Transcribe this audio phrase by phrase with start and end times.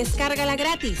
[0.00, 0.98] descárgala gratis.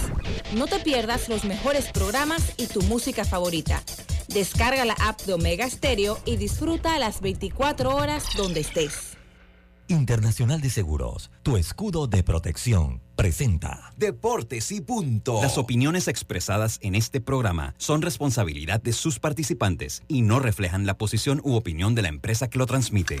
[0.54, 3.82] No te pierdas los mejores programas y tu música favorita.
[4.28, 9.16] Descarga la app de Omega Stereo y disfruta las 24 horas donde estés.
[9.88, 15.40] Internacional de Seguros, tu escudo de protección, presenta Deportes y punto.
[15.40, 20.98] Las opiniones expresadas en este programa son responsabilidad de sus participantes y no reflejan la
[20.98, 23.20] posición u opinión de la empresa que lo transmite.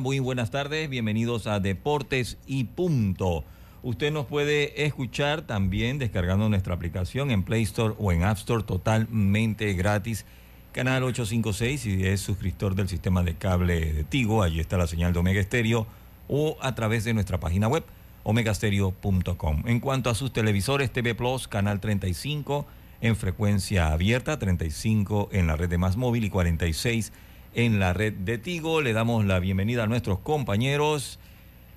[0.00, 3.44] Muy buenas tardes, bienvenidos a Deportes y Punto.
[3.82, 8.62] Usted nos puede escuchar también descargando nuestra aplicación en Play Store o en App Store
[8.62, 10.24] totalmente gratis.
[10.72, 15.12] Canal 856 si es suscriptor del sistema de cable de Tigo, allí está la señal
[15.12, 15.86] de Omega Estéreo
[16.26, 17.84] o a través de nuestra página web
[18.22, 19.64] omegastereo.com.
[19.66, 22.66] En cuanto a sus televisores, TV Plus, canal 35
[23.02, 27.12] en frecuencia abierta, 35 en la red de Más Móvil y 46
[27.54, 28.82] en la red de Tigo.
[28.82, 31.18] Le damos la bienvenida a nuestros compañeros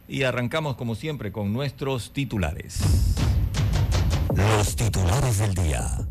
[0.08, 2.82] y arrancamos como siempre con nuestros titulares.
[4.36, 6.08] Los titulares del día.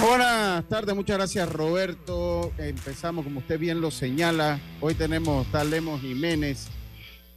[0.00, 2.52] Buenas tardes, muchas gracias Roberto.
[2.56, 4.58] Empezamos como usted bien lo señala.
[4.80, 6.68] Hoy tenemos tal Lemos Jiménez,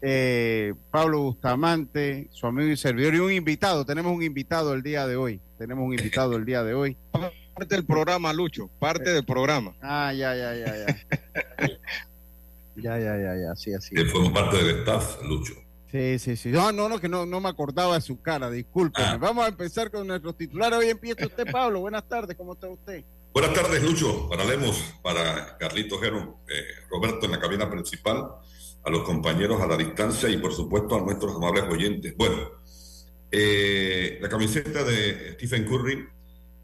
[0.04, 3.86] eh, Pablo Bustamante, su amigo y servidor y un invitado.
[3.86, 6.98] Tenemos un invitado el día de hoy tenemos un invitado el día de hoy.
[7.56, 9.76] Parte del programa, Lucho, parte del programa.
[9.80, 10.98] Ah, ya, ya, ya, ya.
[12.76, 13.96] ya, ya, ya, ya, sí, así.
[13.96, 15.54] Él fue parte del staff, Lucho.
[15.92, 16.50] Sí, sí, sí.
[16.50, 19.08] No, no, no, que no, no me acordaba de su cara, discúlpeme.
[19.08, 19.18] Ah.
[19.18, 20.80] Vamos a empezar con nuestros titulares.
[20.80, 21.82] Hoy empieza usted, Pablo.
[21.82, 23.04] Buenas tardes, ¿cómo está usted?
[23.32, 24.28] Buenas tardes, Lucho.
[24.28, 28.30] Para Lemos, para Carlito Jero, eh, Roberto en la cabina principal,
[28.84, 32.16] a los compañeros a la distancia y, por supuesto, a nuestros amables oyentes.
[32.18, 32.52] Bueno,
[33.32, 36.08] eh, la camiseta de Stephen Curry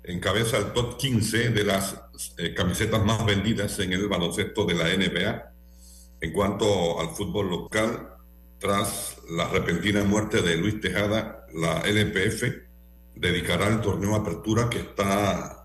[0.04, 2.02] encabeza el top 15 de las
[2.38, 5.54] eh, camisetas más vendidas en el baloncesto de la NBA.
[6.22, 8.10] En cuanto al fútbol local,
[8.60, 12.44] tras la repentina muerte de Luis Tejada, la LPF
[13.16, 15.59] dedicará el torneo Apertura que está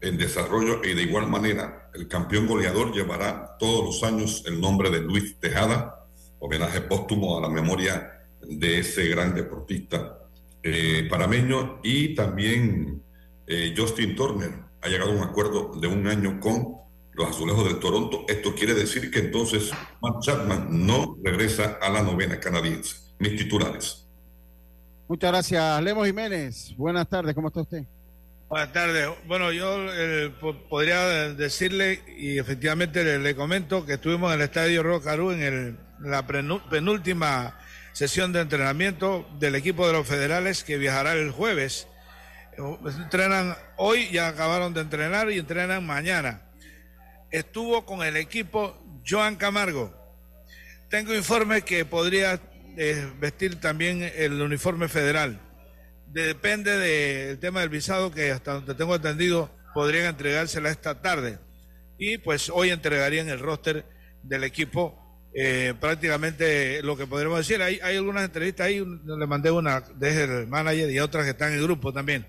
[0.00, 4.90] en desarrollo y de igual manera el campeón goleador llevará todos los años el nombre
[4.90, 6.06] de Luis Tejada,
[6.38, 10.18] homenaje póstumo a la memoria de ese gran deportista
[10.62, 13.02] eh, parameño y también
[13.46, 14.50] eh, Justin Turner
[14.82, 16.76] ha llegado a un acuerdo de un año con
[17.12, 18.24] los azulejos del Toronto.
[18.28, 19.70] Esto quiere decir que entonces
[20.02, 22.96] Matt Chapman no regresa a la novena canadiense.
[23.18, 24.06] Mis titulares.
[25.08, 26.74] Muchas gracias, Lemos Jiménez.
[26.76, 27.84] Buenas tardes, ¿cómo está usted?
[28.48, 29.08] Buenas tardes.
[29.26, 30.32] Bueno, yo eh,
[30.70, 36.24] podría decirle, y efectivamente le, comento, que estuvimos en el Estadio Rocarú en el, la
[36.28, 37.58] penúltima
[37.92, 41.88] sesión de entrenamiento del equipo de los federales que viajará el jueves.
[42.86, 46.42] Entrenan hoy, ya acabaron de entrenar y entrenan mañana.
[47.32, 49.92] Estuvo con el equipo Joan Camargo.
[50.88, 52.40] Tengo informe que podría
[52.76, 55.40] eh, vestir también el uniforme federal.
[56.06, 61.38] Depende del tema del visado que hasta donde tengo entendido podrían entregársela esta tarde.
[61.98, 63.84] Y pues hoy entregarían el roster
[64.22, 65.06] del equipo
[65.38, 67.60] eh, prácticamente lo que podríamos decir.
[67.60, 71.52] Hay, hay algunas entrevistas ahí, le mandé una desde el manager y otras que están
[71.52, 72.26] en el grupo también.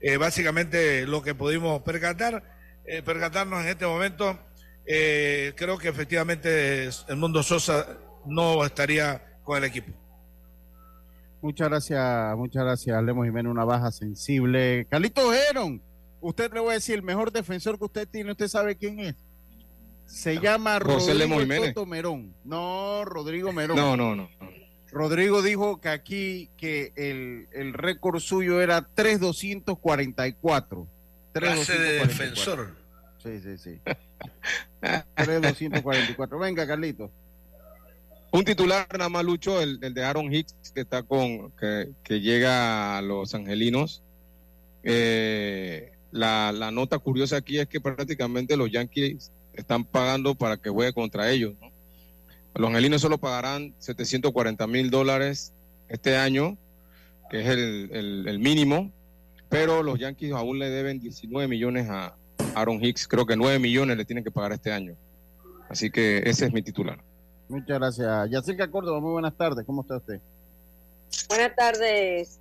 [0.00, 2.44] Eh, básicamente lo que pudimos percatar,
[2.84, 4.38] eh, percatarnos en este momento,
[4.84, 7.88] creo que efectivamente el mundo Sosa
[8.24, 9.90] no estaría con el equipo.
[11.44, 14.86] Muchas gracias, muchas gracias, Lemos Jiménez, una baja sensible.
[14.88, 15.82] Carlito Geron,
[16.22, 19.14] usted le voy a decir, el mejor defensor que usted tiene, ¿usted sabe quién es?
[20.06, 22.34] Se llama Rodrigo Merón.
[22.44, 23.76] No, Rodrigo Merón.
[23.76, 24.30] No, no, no.
[24.90, 30.88] Rodrigo dijo que aquí que el, el récord suyo era 3,244.
[31.34, 32.74] Clase de defensor.
[33.22, 33.82] Sí, sí, sí.
[35.14, 36.38] 3,244.
[36.38, 37.10] Venga, Carlito.
[38.34, 42.98] Un titular nada más, Lucho, el, el, de Aaron Hicks, que está con, que, llega
[42.98, 44.02] a los angelinos.
[44.82, 50.68] Eh, la, la nota curiosa aquí es que prácticamente los Yankees están pagando para que
[50.68, 51.54] juegue contra ellos.
[52.56, 55.52] Los angelinos solo pagarán 740 mil dólares
[55.88, 56.58] este año,
[57.30, 58.90] que es el, mínimo,
[59.48, 62.16] pero los Yankees aún le deben 19 millones a
[62.56, 63.06] Aaron Hicks.
[63.06, 64.96] Creo que 9 millones le tienen que pagar este año.
[65.68, 66.98] Así que ese es mi titular.
[67.48, 68.30] Muchas gracias.
[68.30, 69.64] Yacirca Córdoba, muy buenas tardes.
[69.66, 70.20] ¿Cómo está usted?
[71.28, 72.40] Buenas tardes,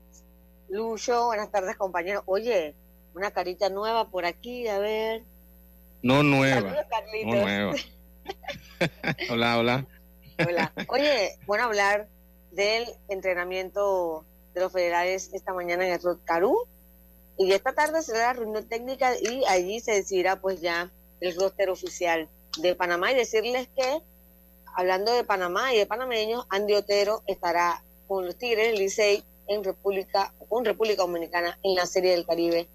[0.69, 1.25] Lucho.
[1.25, 2.23] Buenas tardes, compañero.
[2.25, 2.75] Oye,
[3.13, 5.23] una carita nueva por aquí, a ver.
[6.01, 6.85] No nueva.
[7.25, 7.73] no nueva.
[9.29, 9.87] hola, hola.
[10.45, 10.73] Hola.
[10.87, 12.07] Oye, bueno hablar
[12.51, 16.57] del entrenamiento de los federales esta mañana en el Rod Caru.
[17.37, 21.69] Y esta tarde será la reunión técnica y allí se decidirá pues ya el roster
[21.69, 22.29] oficial
[22.59, 24.01] de Panamá y decirles que,
[24.75, 29.63] hablando de Panamá y de panameños, Andy Otero estará con los Tigres del Licey en
[29.63, 32.67] República, con República Dominicana en la Serie del Caribe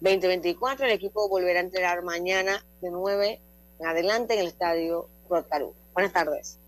[0.00, 0.86] 2024.
[0.86, 3.40] El equipo volverá a entrenar mañana de 9
[3.80, 5.74] en adelante en el estadio Rotarú.
[5.94, 6.58] Buenas tardes.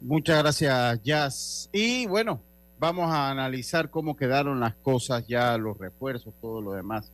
[0.00, 1.68] Muchas gracias, Jazz.
[1.72, 2.40] Y bueno,
[2.78, 7.12] vamos a analizar cómo quedaron las cosas ya, los refuerzos, todo lo demás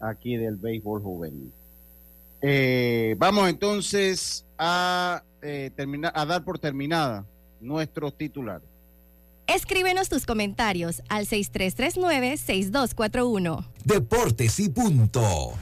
[0.00, 1.52] aquí del béisbol juvenil.
[2.40, 7.26] Eh, vamos entonces a, eh, terminar, a dar por terminada
[7.60, 8.68] nuestros titulares.
[9.46, 13.66] Escríbenos tus comentarios al 6339-6241.
[13.84, 15.56] Deportes y punto.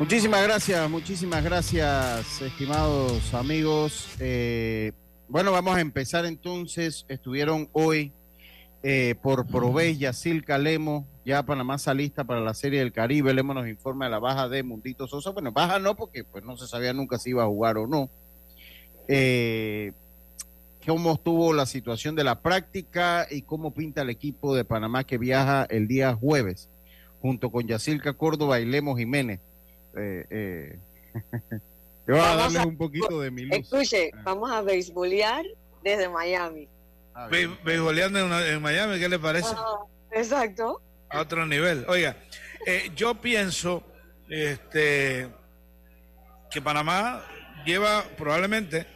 [0.00, 4.08] Muchísimas gracias, muchísimas gracias, estimados amigos.
[4.18, 4.92] Eh,
[5.28, 7.04] bueno, vamos a empezar entonces.
[7.08, 8.10] Estuvieron hoy
[8.82, 13.32] eh, por Provey, Yacil Calemo, ya Panamá está lista para la Serie del Caribe.
[13.32, 15.30] Lemo nos informa de la baja de Mundito Sosa.
[15.30, 18.10] Bueno, baja no, porque pues no se sabía nunca si iba a jugar o no.
[19.06, 19.92] Eh,
[20.84, 25.18] ¿Cómo estuvo la situación de la práctica y cómo pinta el equipo de Panamá que
[25.18, 26.68] viaja el día jueves
[27.22, 29.38] junto con Yacilca Córdoba y Lemo Jiménez?
[29.96, 30.78] Eh, eh.
[32.08, 33.56] voy a darles un poquito de mi luz.
[33.56, 34.22] Escuche, ah.
[34.24, 35.44] vamos a beisbolear
[35.84, 36.66] desde Miami.
[37.14, 37.28] Ah,
[37.64, 39.54] beisboleando en, Miami, ¿qué le parece?
[40.10, 40.80] exacto.
[41.10, 41.84] A otro nivel.
[41.88, 42.16] Oiga,
[42.66, 43.84] eh, yo pienso
[44.28, 45.28] este,
[46.50, 47.24] que Panamá
[47.64, 48.86] lleva probablemente,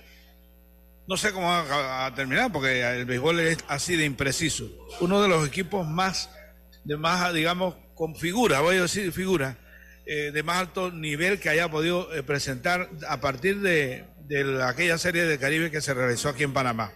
[1.06, 4.70] no sé cómo va a, terminar, porque el béisbol es así de impreciso.
[5.00, 6.31] Uno de los equipos más,
[6.84, 9.58] de más, digamos, con figura, voy a decir figura,
[10.06, 14.05] eh, de más alto nivel que haya podido eh, presentar a partir de,
[14.62, 16.93] aquella serie de Caribe que se realizó aquí en Panamá.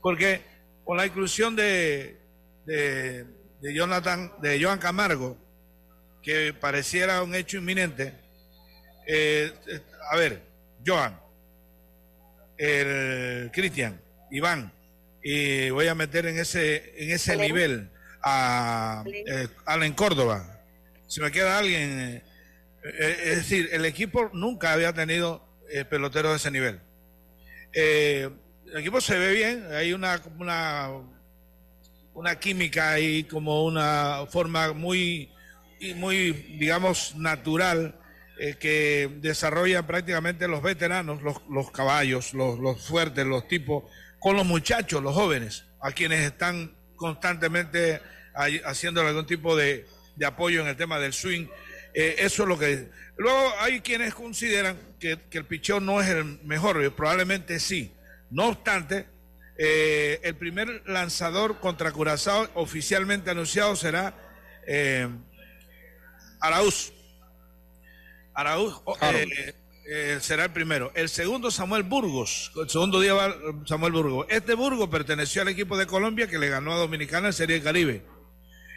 [0.00, 0.42] Porque
[0.84, 2.18] con la inclusión de,
[2.66, 3.26] de,
[3.62, 5.36] Jonathan, de Joan Camargo,
[6.22, 8.14] que pareciera un hecho inminente,
[9.06, 9.52] eh,
[10.10, 10.42] a ver,
[10.86, 11.18] Joan,
[12.56, 14.72] el Cristian, Iván,
[15.22, 17.90] y voy a meter en ese, en ese nivel
[18.22, 19.04] a
[19.66, 20.60] Allen Córdoba,
[21.06, 22.00] si me queda alguien.
[22.00, 22.22] Eh,
[22.84, 26.80] eh, es decir, el equipo nunca había tenido eh, peloteros de ese nivel.
[27.72, 28.32] el
[28.76, 30.90] equipo se ve bien, hay una, una,
[32.14, 35.30] una química ahí, como una forma muy,
[35.96, 37.96] muy digamos, natural
[38.58, 43.84] que desarrollan prácticamente los veteranos, los, los caballos, los, los fuertes, los tipos,
[44.18, 48.00] con los muchachos, los jóvenes, a quienes están constantemente
[48.64, 49.86] haciendo algún tipo de,
[50.16, 51.46] de apoyo en el tema del swing.
[51.94, 52.88] Eh, eso es lo que...
[53.16, 57.92] Luego hay quienes consideran que, el picheo no es el mejor, probablemente sí.
[58.30, 59.06] No obstante,
[59.62, 64.14] eh, el primer lanzador contra Curazao oficialmente anunciado será
[64.66, 65.06] eh,
[66.40, 66.94] Arauz.
[68.32, 68.80] Arauz
[69.84, 70.92] eh, será el primero.
[70.94, 72.52] El segundo, Samuel Burgos.
[72.56, 73.34] El segundo día va
[73.66, 74.26] Samuel Burgos.
[74.30, 77.62] Este Burgos perteneció al equipo de Colombia que le ganó a Dominicana en Serie de
[77.62, 78.02] Caribe.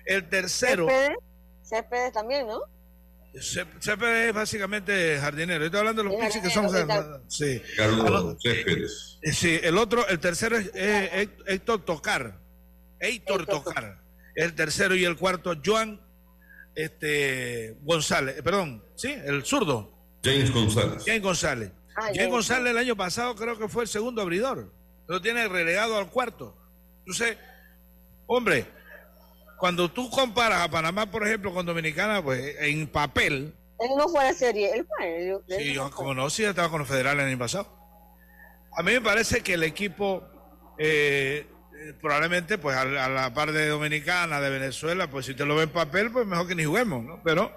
[0.05, 0.87] El tercero.
[1.61, 2.59] Céspedes también, ¿no?
[3.39, 5.65] Céspedes es básicamente jardinero.
[5.65, 6.69] Estoy hablando de los pitchers que son.
[7.27, 7.61] Sí.
[7.75, 9.19] Carlos Céspedes.
[9.21, 10.71] Eh, sí, el otro, el tercero es
[11.45, 12.39] Héctor Tocar.
[12.99, 14.01] Héctor Tocar.
[14.35, 15.99] El tercero y el cuarto, Joan
[16.75, 18.37] este, González.
[18.37, 19.91] Eh, perdón, sí, el zurdo.
[20.23, 21.03] James González.
[21.05, 21.71] James González.
[21.95, 24.71] Ah, James González el año pasado creo que fue el segundo abridor.
[25.07, 26.57] Lo tiene relegado al cuarto.
[26.99, 27.37] Entonces,
[28.25, 28.65] hombre,
[29.63, 33.55] cuando tú comparas a Panamá, por ejemplo, con Dominicana, pues en papel.
[33.79, 35.57] Él no fue a serie, él fue.
[35.57, 37.73] sí, yo, como no, sí, estaba con los federales el año pasado.
[38.77, 40.21] A mí me parece que el equipo,
[40.77, 41.47] eh,
[42.01, 45.69] probablemente, pues a, la par de Dominicana, de Venezuela, pues si te lo ve en
[45.69, 47.21] papel, pues mejor que ni juguemos, ¿no?
[47.23, 47.49] Pero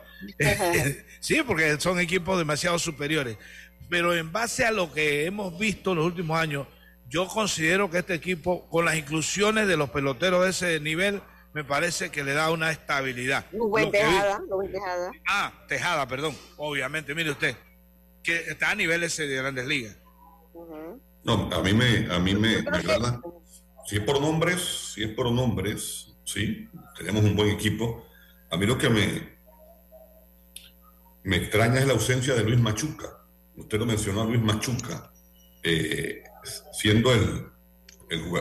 [1.18, 3.36] sí, porque son equipos demasiado superiores.
[3.90, 6.68] Pero en base a lo que hemos visto en los últimos años,
[7.08, 11.20] yo considero que este equipo, con las inclusiones de los peloteros de ese nivel,
[11.56, 13.46] me parece que le da una estabilidad.
[13.50, 15.10] Rubén Tejada, Rubén Tejada.
[15.26, 17.56] Ah, Tejada, perdón, obviamente, mire usted,
[18.22, 19.96] que está a niveles de grandes ligas.
[21.24, 23.22] No, a mí me, a mí me, me agrada.
[23.86, 28.06] Si es por nombres, si es por nombres, sí, tenemos un buen equipo.
[28.50, 29.38] A mí lo que me,
[31.22, 33.24] me extraña es la ausencia de Luis Machuca.
[33.56, 35.10] Usted lo mencionó a Luis Machuca,
[35.62, 36.22] eh,
[36.72, 37.46] siendo el,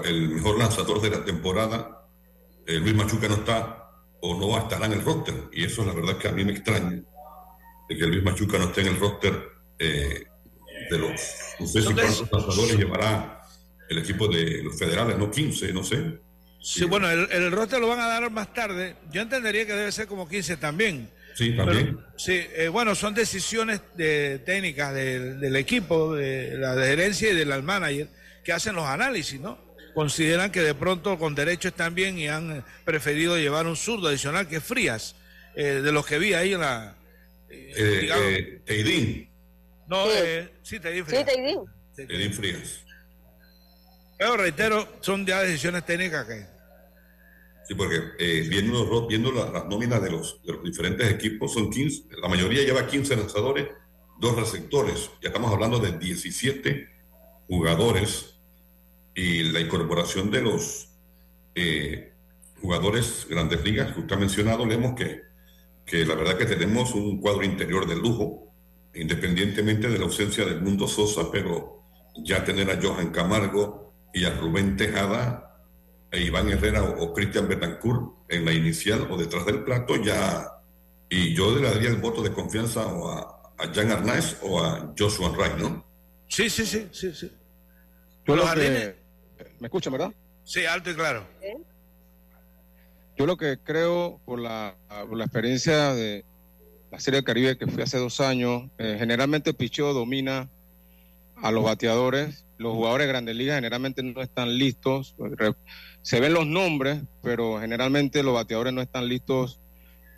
[0.04, 1.95] el mejor lanzador de la temporada.
[2.66, 3.92] Eh, Luis Machuca no está
[4.22, 5.36] o no estará en el roster.
[5.54, 7.02] Y eso es la verdad que a mí me extraña,
[7.90, 10.24] de que Luis Machuca no esté en el roster eh,
[10.90, 11.12] de los,
[11.60, 13.42] no sé si cuántos lanzadores llevará
[13.90, 16.20] el equipo de los federales, no 15, no sé.
[16.62, 18.96] Sí, bueno, el, el roster lo van a dar más tarde.
[19.12, 21.10] Yo entendería que debe ser como 15 también.
[21.36, 21.98] Sí, también.
[21.98, 27.30] Pero, sí, eh, bueno, son decisiones de, técnicas del, del equipo, de la de gerencia
[27.32, 28.08] y del manager,
[28.44, 29.65] que hacen los análisis, ¿no?
[29.96, 34.48] Consideran que de pronto con derecho están bien y han preferido llevar un zurdo adicional
[34.48, 35.16] que es Frías,
[35.56, 36.96] eh, de los que vi ahí en la...
[37.50, 39.30] Eh, eh, Teidín,
[39.88, 41.26] no, eh, sí, te di Frías.
[41.96, 42.82] Teidín Frías.
[44.18, 46.46] Pero reitero, son ya decisiones técnicas que...
[47.68, 51.54] Sí, porque eh, viendo, los viendo la- las nóminas de los, de los diferentes equipos,
[51.54, 53.68] son 15, la mayoría lleva 15 lanzadores,
[54.20, 55.10] dos receptores.
[55.22, 56.90] Ya estamos hablando de 17
[57.48, 58.35] jugadores
[59.16, 60.90] y la incorporación de los
[61.56, 62.12] eh,
[62.62, 65.22] jugadores grandes ligas que usted ha mencionado, leemos que,
[65.86, 68.52] que la verdad que tenemos un cuadro interior de lujo,
[68.94, 71.82] independientemente de la ausencia del Mundo Sosa, pero
[72.24, 75.60] ya tener a Johan Camargo y a Rubén Tejada
[76.12, 80.48] e Iván Herrera o, o Cristian Betancourt en la inicial o detrás del plato ya
[81.10, 84.94] y yo le daría el voto de confianza o a, a Jan Arnaez o a
[84.98, 85.86] Joshua Wright, ¿no?
[86.28, 87.32] Sí, sí, sí, sí, sí.
[88.26, 88.96] Yo Los lo que- jardines-
[89.60, 90.14] ¿Me escuchan, verdad?
[90.44, 91.28] Sí, alto y claro.
[93.18, 96.26] Yo lo que creo, por la, por la experiencia de
[96.92, 100.50] la Serie del Caribe que fui hace dos años, eh, generalmente el picheo domina
[101.42, 102.46] a los bateadores.
[102.58, 105.16] Los jugadores de grandes ligas generalmente no están listos.
[106.02, 109.60] Se ven los nombres, pero generalmente los bateadores no están listos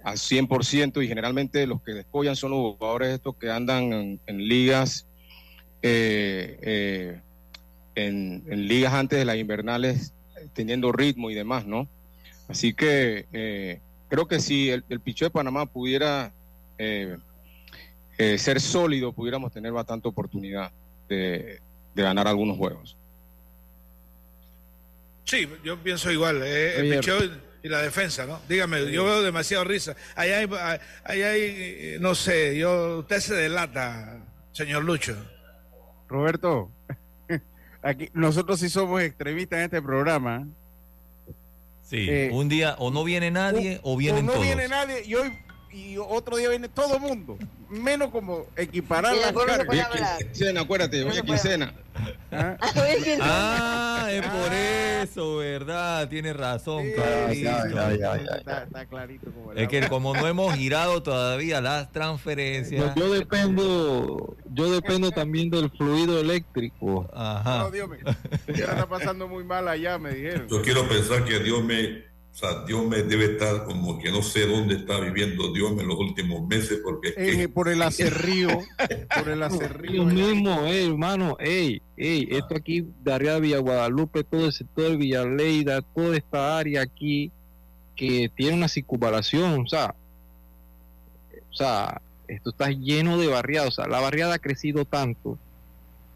[0.03, 4.47] al 100% y generalmente los que descollan son los jugadores estos que andan en, en
[4.47, 5.07] ligas,
[5.81, 7.21] eh, eh,
[8.05, 11.87] en, en ligas antes de las invernales, eh, teniendo ritmo y demás, ¿no?
[12.47, 16.31] Así que eh, creo que si el, el picheo de Panamá pudiera
[16.77, 17.17] eh,
[18.17, 20.71] eh, ser sólido, pudiéramos tener bastante oportunidad
[21.09, 21.59] de,
[21.95, 22.95] de ganar algunos juegos.
[25.25, 26.41] Sí, yo pienso igual.
[26.43, 27.31] eh, el picheo y-
[27.67, 28.39] la defensa, ¿no?
[28.47, 29.93] Dígame, yo veo demasiado risa.
[30.15, 30.47] Ahí hay,
[31.03, 34.23] ahí hay, eh, no sé, yo, usted se delata,
[34.53, 35.17] señor Lucho.
[36.07, 36.71] Roberto,
[37.81, 40.47] aquí nosotros sí somos extremistas en este programa.
[41.83, 44.45] Sí, Eh, un día o no viene nadie o vienen no todos.
[44.45, 45.31] viene nadie y hoy
[45.77, 47.37] y otro día viene todo el mundo,
[47.69, 49.67] menos como equiparar Y las después no se cargas.
[49.67, 50.17] puede hablar.
[50.17, 51.73] Quincena, acuérdate, quincena.
[52.31, 56.09] Ah, es por eso, ¿verdad?
[56.09, 57.49] Tiene razón, clarito.
[58.35, 62.95] Está, está clarito como el Es que como no hemos girado todavía las transferencias.
[62.95, 67.09] Yo dependo, yo dependo también del fluido eléctrico.
[67.13, 67.59] Ajá.
[67.59, 67.99] No, Dios mío.
[68.47, 70.47] Ya está pasando muy mal allá, me dijeron.
[70.49, 72.03] Yo quiero pensar que Dios me,
[72.37, 75.87] o sea, Dios me debe estar como que no sé dónde está viviendo Dios en
[75.87, 78.49] los últimos meses porque Eh, por el acerrío,
[79.17, 80.03] por el acerrío.
[80.03, 84.53] Lo mismo, ey, hermano, ey, ey, esto aquí de arriba de Villa Guadalupe, todo el
[84.53, 87.31] sector de Villaleida, toda esta área aquí
[87.95, 89.95] que tiene una circunvalación, o sea,
[91.49, 95.39] o sea, esto está lleno de barriadas, o sea, la barriada ha crecido tanto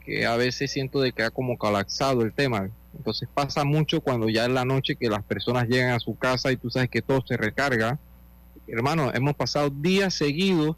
[0.06, 2.70] que a veces siento de que ha como colapsado el tema.
[3.02, 6.52] Entonces pasa mucho cuando ya es la noche que las personas llegan a su casa
[6.52, 7.98] y tú sabes que todo se recarga.
[8.68, 10.76] Hermano, hemos pasado días seguidos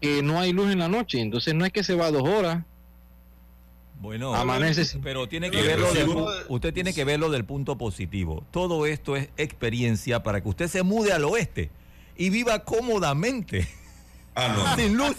[0.00, 2.64] que no hay luz en la noche, entonces no es que se va dos horas.
[4.00, 6.08] Bueno, Amanece pero tiene que verlo del,
[6.48, 8.44] usted tiene que verlo del punto positivo.
[8.52, 11.70] Todo esto es experiencia para que usted se mude al oeste
[12.16, 13.66] y viva cómodamente.
[14.38, 14.76] Ah, no.
[14.76, 15.16] Sin luz.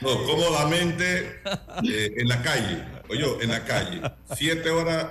[0.00, 1.40] No, cómodamente
[1.88, 2.84] eh, en la calle.
[3.08, 4.00] Oye, en la calle.
[4.36, 5.06] Siete horas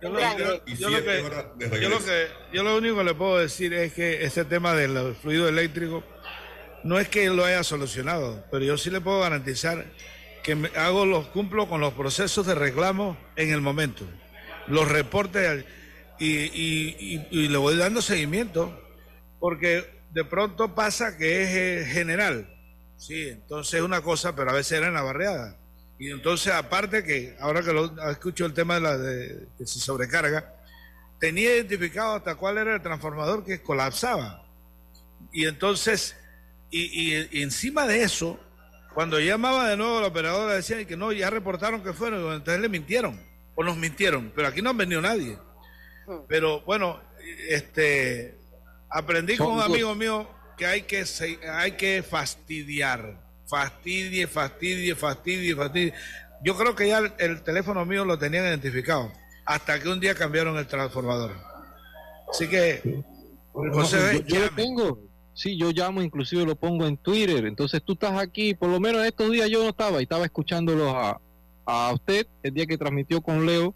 [0.00, 2.06] Yo lo, ida yo- y yo lo siete que- horas de yo lo regreso.
[2.06, 6.04] que- yo lo único que le puedo decir es que ese tema del fluido eléctrico
[6.84, 9.84] no es que lo haya solucionado, pero yo sí le puedo garantizar
[10.42, 14.04] que me- hago los cumplo con los procesos de reclamo en el momento,
[14.68, 15.66] los reportes al-
[16.18, 18.80] y, y- y- y le voy dando seguimiento
[19.40, 22.48] porque de pronto pasa que es eh, general,
[22.96, 25.56] sí, entonces es una cosa, pero a veces era en la barriada.
[25.98, 29.78] Y entonces, aparte que ahora que lo, escucho el tema de la de, que se
[29.78, 30.52] sobrecarga,
[31.20, 34.44] tenía identificado hasta cuál era el transformador que colapsaba.
[35.32, 36.16] Y entonces,
[36.70, 36.80] y,
[37.14, 38.40] y- y encima de eso,
[38.94, 42.68] cuando llamaba de nuevo la operadora decían que no, ya reportaron que fueron, entonces le
[42.68, 43.18] mintieron,
[43.54, 45.38] o nos mintieron, pero aquí no han venido nadie.
[46.28, 47.00] Pero bueno,
[47.48, 48.41] este
[48.92, 51.04] aprendí con un amigo mío que hay que
[51.50, 55.94] hay que fastidiar, fastidie, fastidie, fastidie, fastidie.
[56.44, 59.12] Yo creo que ya el, el teléfono mío lo tenían identificado,
[59.44, 61.32] hasta que un día cambiaron el transformador.
[62.30, 63.02] Así que
[63.52, 64.98] José, No, yo, yo lo tengo.
[65.34, 67.46] Sí, yo llamo, inclusive lo pongo en Twitter.
[67.46, 70.92] Entonces tú estás aquí, por lo menos estos días yo no estaba y estaba escuchándolos
[70.94, 71.20] a,
[71.64, 73.74] a usted el día que transmitió con Leo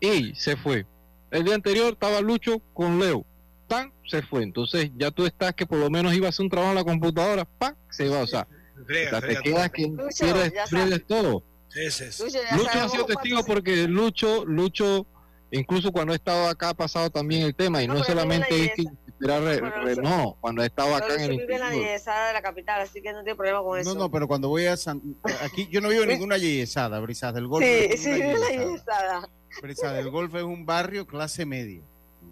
[0.00, 0.84] y se fue.
[1.30, 3.24] El día anterior estaba Lucho con Leo.
[3.68, 4.42] Tan, se fue.
[4.42, 6.84] Entonces ya tú estás que por lo menos iba a hacer un trabajo en la
[6.84, 7.74] computadora, ¡pam!
[7.90, 8.20] se va.
[8.22, 8.48] O sea,
[8.82, 10.24] o sea, te quedas que Lucho,
[10.70, 11.42] pierdes, todo.
[11.68, 12.22] Sí, sí, sí.
[12.56, 15.06] Lucho, ha sido testigo porque Lucho, Lucho,
[15.50, 18.82] incluso cuando ha estado acá ha pasado también el tema y No, solamente es que
[18.84, 18.94] belleza.
[19.06, 21.70] esperar re- Bueno, re- Lucho- no, cuando ha estado acá en el vive en la
[21.70, 23.92] de la capital, así que no tiene problema con eso.
[23.92, 25.02] No, no, pero cuando voy a San...
[25.42, 27.68] Aquí yo no vivo en ninguna yeyesada, Brisas del Golfo.
[27.68, 29.28] sí, sí, vive en la.
[29.60, 31.82] Brisas del Golfo es un barrio clase media.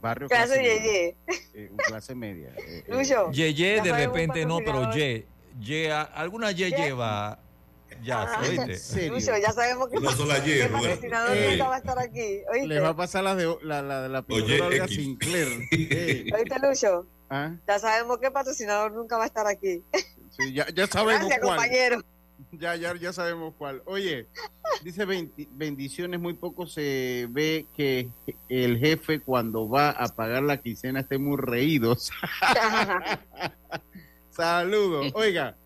[0.00, 0.82] Barrio Clase clase, media.
[0.82, 1.16] Yeye.
[1.54, 2.48] Eh, un clase media.
[2.56, 3.30] eh, eh, Lucho.
[3.32, 4.92] Yeye de repente no, pero.
[4.92, 5.26] Ye.
[5.60, 6.76] Ye, a- alguna Ye Ye.
[6.76, 7.40] lleva.
[8.02, 8.40] Ya, Ajá.
[8.42, 8.72] ¿oíste?
[8.72, 9.12] ¿En serio?
[9.14, 10.88] Lucho, ya sabemos que Una sola Y, el Roberto.
[10.88, 11.50] patrocinador Eh.
[11.52, 12.40] nunca va a estar aquí.
[12.52, 12.66] ¿Oíste?
[12.68, 14.88] Les va a pasar la de la, la, de la Oye, pintora Olga.
[14.88, 15.48] Sinclair.
[15.72, 17.06] Eh, ¿Oíste, Lucho?
[17.30, 19.82] ah, Ya sabemos que el patrocinador nunca va a estar aquí.
[20.36, 21.56] sí, ya, ya sabemos Gracias, cuál.
[21.56, 22.02] compañero.
[22.52, 23.82] Ya, ya, ya sabemos cuál.
[23.86, 24.26] Oye,
[24.82, 28.08] dice bendi- bendiciones, muy poco se ve que
[28.48, 32.10] el jefe cuando va a pagar la quincena esté muy reídos.
[34.30, 35.12] Saludos.
[35.14, 35.56] Oiga,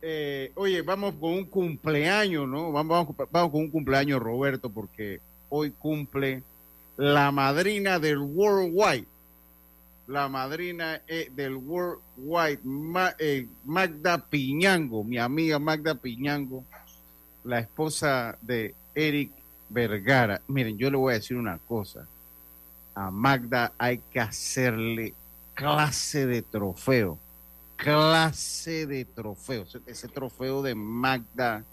[0.00, 2.72] eh, oye, vamos con un cumpleaños, ¿no?
[2.72, 6.42] Vamos, vamos, vamos con un cumpleaños, Roberto, porque hoy cumple
[6.96, 9.06] la madrina del Worldwide.
[10.12, 16.64] La madrina eh, del Worldwide, Ma- eh, Magda Piñango, mi amiga Magda Piñango,
[17.44, 19.32] la esposa de Eric
[19.70, 20.42] Vergara.
[20.48, 22.06] Miren, yo le voy a decir una cosa.
[22.94, 25.14] A Magda hay que hacerle
[25.54, 27.18] clase de trofeo
[27.76, 29.64] clase de trofeo.
[29.86, 31.64] Ese- trofeo de Magda,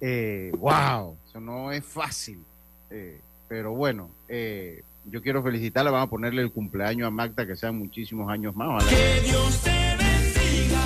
[0.00, 2.44] eh, wow, eso no es fácil.
[2.90, 7.56] Eh, pero bueno, eh, yo quiero felicitarla, vamos a ponerle el cumpleaños a Magda, que
[7.56, 8.68] sean muchísimos años más.
[8.68, 8.90] ojalá.
[9.22, 10.84] Dios te bendiga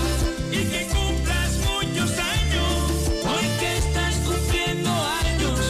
[0.50, 3.09] y que cumplas muchos años.
[3.24, 5.61] Hoy que estás cumpliendo años,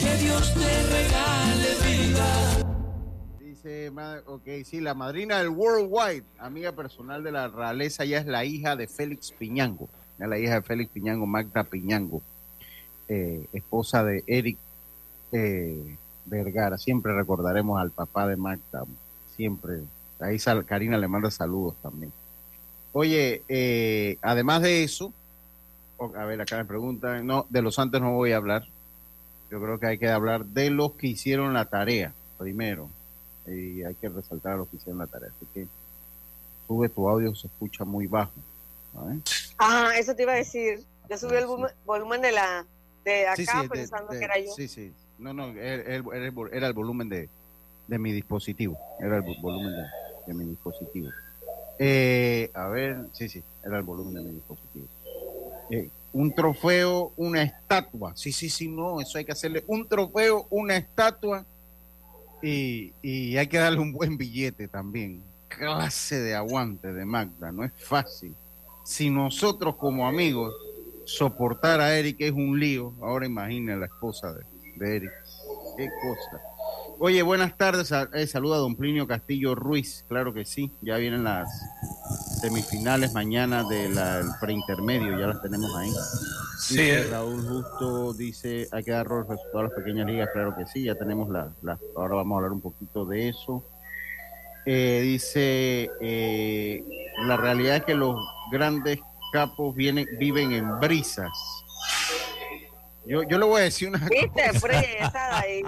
[0.00, 2.28] que Dios te regale vida.
[3.38, 3.92] Dice,
[4.26, 8.74] ok, sí, la madrina del Worldwide, amiga personal de la realeza, ya es la hija
[8.74, 12.22] de Félix Piñango, ya la hija de Félix Piñango, Magda Piñango,
[13.08, 14.56] eh, esposa de Eric
[15.32, 16.78] eh, Vergara.
[16.78, 18.84] Siempre recordaremos al papá de Magda,
[19.36, 19.80] siempre.
[20.20, 22.12] Ahí sal- Karina le manda saludos también.
[22.92, 25.12] Oye, eh, además de eso,
[26.16, 28.64] a ver, acá me preguntan, no, de los santos no voy a hablar.
[29.50, 32.88] Yo creo que hay que hablar de los que hicieron la tarea primero
[33.46, 35.30] y hay que resaltar a los que hicieron la tarea.
[35.36, 35.66] Así que
[36.66, 38.32] sube tu audio, se escucha muy bajo.
[38.94, 39.20] ¿vale?
[39.58, 40.80] Ah, eso te iba a decir.
[41.10, 42.64] Yo subí el volumen- volumen de la
[43.04, 44.52] de acá Sí, sí, de- pensando de- que era yo.
[44.54, 44.92] Sí, sí.
[45.22, 47.28] No, no, era, el volumen de,
[47.86, 48.76] de mi dispositivo.
[48.98, 49.84] Era el vo- volumen de,
[50.26, 51.10] de mi dispositivo.
[51.78, 54.86] Eh, a ver, sí, sí, era el volumen de mi dispositivo.
[55.70, 58.14] Eh, un trofeo, una estatua.
[58.16, 61.46] Sí, sí, sí, no, eso hay que hacerle un trofeo, una estatua
[62.42, 65.22] y, y hay que darle un buen billete también.
[65.48, 68.34] Clase de aguante de Magda, no es fácil.
[68.84, 70.52] Si nosotros como amigos
[71.04, 74.44] soportar a Eric es un lío, ahora imagina la esposa de,
[74.76, 75.12] de Eric.
[75.76, 76.42] Qué cosa.
[76.98, 77.92] Oye, buenas tardes.
[78.12, 80.04] eh, saluda a don Plinio Castillo Ruiz.
[80.08, 80.70] Claro que sí.
[80.82, 81.48] Ya vienen las
[82.40, 83.98] semifinales mañana del
[84.40, 85.18] preintermedio.
[85.18, 85.90] Ya las tenemos ahí.
[86.60, 87.04] Sí, Dice eh.
[87.10, 90.28] Raúl Justo dice, hay que dar los resultados a las pequeñas ligas.
[90.32, 90.84] Claro que sí.
[90.84, 91.48] Ya tenemos las.
[91.62, 93.64] las- ahora vamos a hablar un poquito de eso.
[94.64, 96.84] Eh, dice, eh,
[97.26, 98.14] la realidad es que los
[98.52, 99.00] grandes
[99.32, 101.30] capos vienen, viven en brisas.
[103.04, 104.50] Yo, yo le voy a decir una ¿Viste?
[104.60, 105.38] cosa.
[105.38, 105.62] Ahí.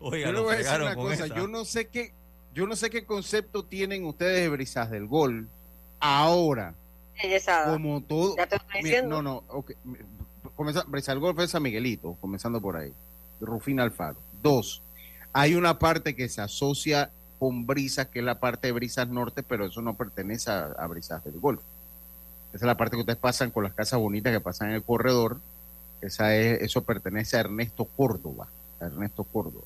[0.00, 1.26] Oiga, yo le voy a decir una cosa.
[1.26, 1.34] esa.
[1.34, 2.12] Yo no sé qué,
[2.54, 5.48] yo no sé qué concepto tienen ustedes de brisas del gol
[6.00, 6.74] ahora.
[7.72, 8.36] Como todo.
[8.36, 9.42] Ya te estoy no, no.
[9.48, 9.96] ok, mi-
[10.56, 12.92] Comenzando, Brisa del Golf es San Miguelito, comenzando por ahí.
[13.40, 14.16] Rufina Alfaro.
[14.42, 14.82] Dos,
[15.32, 19.42] hay una parte que se asocia con brisas, que es la parte de brisas norte,
[19.42, 21.60] pero eso no pertenece a, a brisas del Golf.
[22.50, 24.84] Esa es la parte que ustedes pasan con las casas bonitas que pasan en el
[24.84, 25.40] corredor.
[26.00, 28.48] Esa es, eso pertenece a Ernesto Córdoba.
[28.80, 29.64] a Ernesto Córdoba.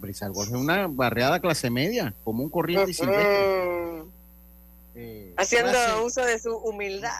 [0.00, 4.04] Golf es una barriada clase media, común corriente y silvestre.
[4.94, 7.10] Eh, haciendo clase- uso de su humildad.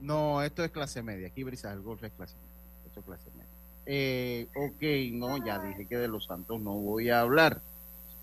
[0.00, 1.28] No, esto es clase media.
[1.28, 2.86] Aquí Brisa del Golf es clase media.
[2.86, 3.50] Esto es clase media.
[3.86, 7.60] Eh, ok, no, ya dije que de los Santos no voy a hablar.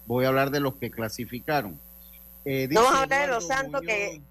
[0.05, 1.79] Voy a hablar de los que clasificaron.
[2.45, 4.21] Eh, No vas a hablar de los Santos que,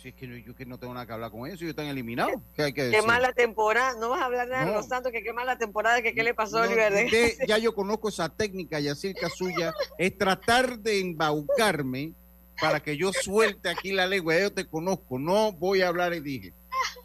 [0.00, 1.86] Si es que yo, yo que no tengo nada que hablar con ellos, ellos están
[1.86, 2.40] eliminados.
[2.54, 3.02] ¿Qué hay que decir?
[3.04, 3.98] mala temporada.
[3.98, 6.34] No vas a hablar nada de los Santos, que qué mala temporada, que qué le
[6.34, 7.04] pasó a No, Oliver.
[7.06, 12.12] usted- ya yo conozco esa técnica, Yacirca suya, es tratar de embaucarme
[12.60, 14.38] para que yo suelte aquí la lengua.
[14.38, 16.52] Yo te conozco, no voy a hablar y dije.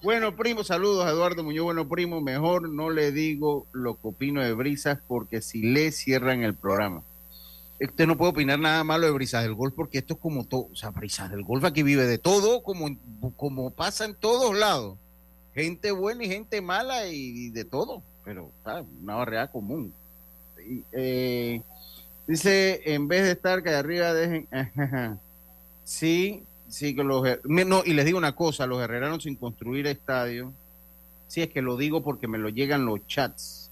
[0.04, 1.64] Bueno, primo, saludos a Eduardo Muñoz.
[1.66, 6.44] Bueno, primo, mejor no le digo lo que opino de Brisas porque si le cierran
[6.44, 7.04] el programa.
[7.80, 10.68] Usted no puede opinar nada malo de Brisas del Golf porque esto es como todo.
[10.72, 12.96] O sea, Brisas del Golf aquí vive de todo, como,
[13.36, 14.98] como pasa en todos lados.
[15.54, 18.02] Gente buena y gente mala y, de todo.
[18.24, 18.86] Pero, ¿sabes?
[19.02, 19.94] Una barrera común.
[20.94, 21.62] Eh,
[22.26, 24.48] dice, en vez de estar que arriba dejen...
[25.84, 27.24] sí, sí que los...
[27.44, 30.54] No, y les digo una cosa, los herreranos sin construir estadio,
[31.28, 33.63] sí es que lo digo porque me lo llegan los chats.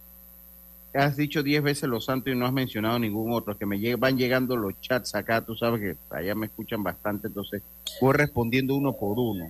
[0.94, 3.98] Has dicho diez veces los santos y no has mencionado ningún otro, que me lleg-
[3.98, 7.64] van llegando los chats acá, tú sabes que allá me escuchan bastante, entonces
[8.02, 9.50] voy respondiendo uno por uno.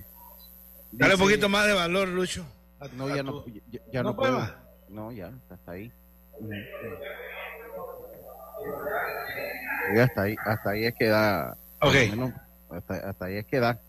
[0.92, 2.44] Dale un poquito más de valor, Lucho.
[2.78, 4.40] a- no, a ya no, ya, ya ¿No puedo.
[4.88, 5.90] No, ya, hasta ahí.
[9.94, 11.56] Ya hasta ahí, hasta ahí es que da.
[11.80, 11.94] Ok.
[12.10, 12.32] menos,
[12.70, 13.80] hasta, hasta ahí es que da.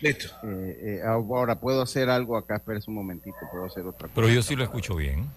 [0.00, 0.28] Listo.
[0.42, 4.12] Eh, eh, ahora puedo hacer algo acá, espérese un momentito, puedo hacer otra cosa.
[4.14, 5.28] Pero yo sí lo escucho bien.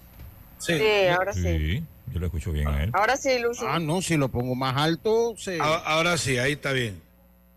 [0.65, 0.77] Sí.
[0.77, 1.41] Sí, ahora sí.
[1.41, 2.91] Sí, yo lo escucho bien a él.
[2.93, 3.65] Ahora sí, Lucy.
[3.67, 5.59] Ah, no, si lo pongo más alto, se...
[5.59, 7.01] A- Ahora sí, ahí está bien.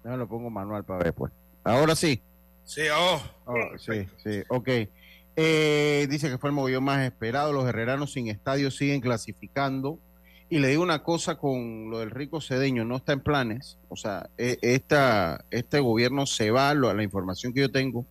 [0.03, 1.33] Déjame lo pongo manual para ver, pues.
[1.65, 2.21] Ahora sí.
[2.65, 3.23] Sí, oh.
[3.45, 4.69] Oh, sí, sí, ok.
[5.37, 7.53] Eh, dice que fue el mogollón más esperado.
[7.53, 9.99] Los herreranos sin estadio siguen clasificando.
[10.49, 13.79] Y le digo una cosa con lo del rico cedeño, no está en planes.
[13.89, 18.07] O sea, eh, esta, este gobierno se va, lo- la información que yo tengo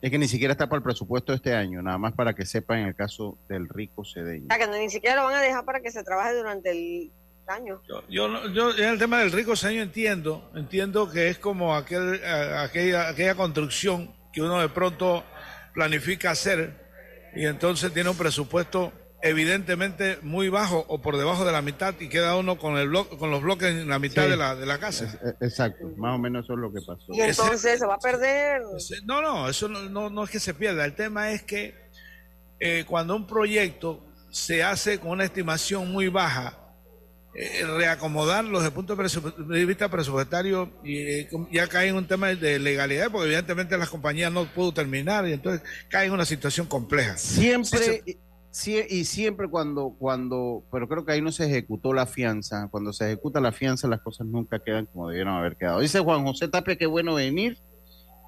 [0.00, 2.44] es que ni siquiera está para el presupuesto de este año, nada más para que
[2.44, 4.44] sepan en el caso del rico cedeño.
[4.44, 6.70] O sea, que no- ni siquiera lo van a dejar para que se trabaje durante
[6.70, 7.10] el
[7.46, 7.80] año.
[8.08, 12.20] Yo, no- yo en el tema del rico señor entiendo, entiendo que es como aquel,
[12.24, 15.24] aquella, aquella construcción que uno de pronto
[15.74, 16.74] planifica hacer
[17.34, 22.08] y entonces tiene un presupuesto evidentemente muy bajo o por debajo de la mitad y
[22.08, 24.30] queda uno con el blo- con los bloques en la mitad Sí.
[24.30, 25.18] de la, de la casa.
[25.24, 27.04] Eh, Exacto, más o menos eso es lo que pasó.
[27.08, 28.62] Y entonces se va a perder.
[29.04, 30.84] No, no, eso no, no, no es que se pierda.
[30.84, 31.74] El tema es que
[32.60, 36.58] eh, cuando un proyecto se hace con una estimación muy baja,
[37.34, 42.28] eh, reacomodarlo desde el punto de, vista presupuestario y eh, ya cae en un tema
[42.28, 46.66] de legalidad, porque evidentemente las compañías no pudo terminar y entonces cae en una situación
[46.66, 47.18] compleja.
[47.18, 48.02] Siempre,
[48.64, 52.68] y siempre cuando, cuando, pero creo que ahí no se ejecutó la fianza.
[52.70, 55.80] Cuando se ejecuta la fianza, las cosas nunca quedan como debieron haber quedado.
[55.80, 57.58] Dice Juan José Tapia, qué bueno venir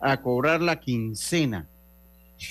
[0.00, 1.66] a cobrar la quincena.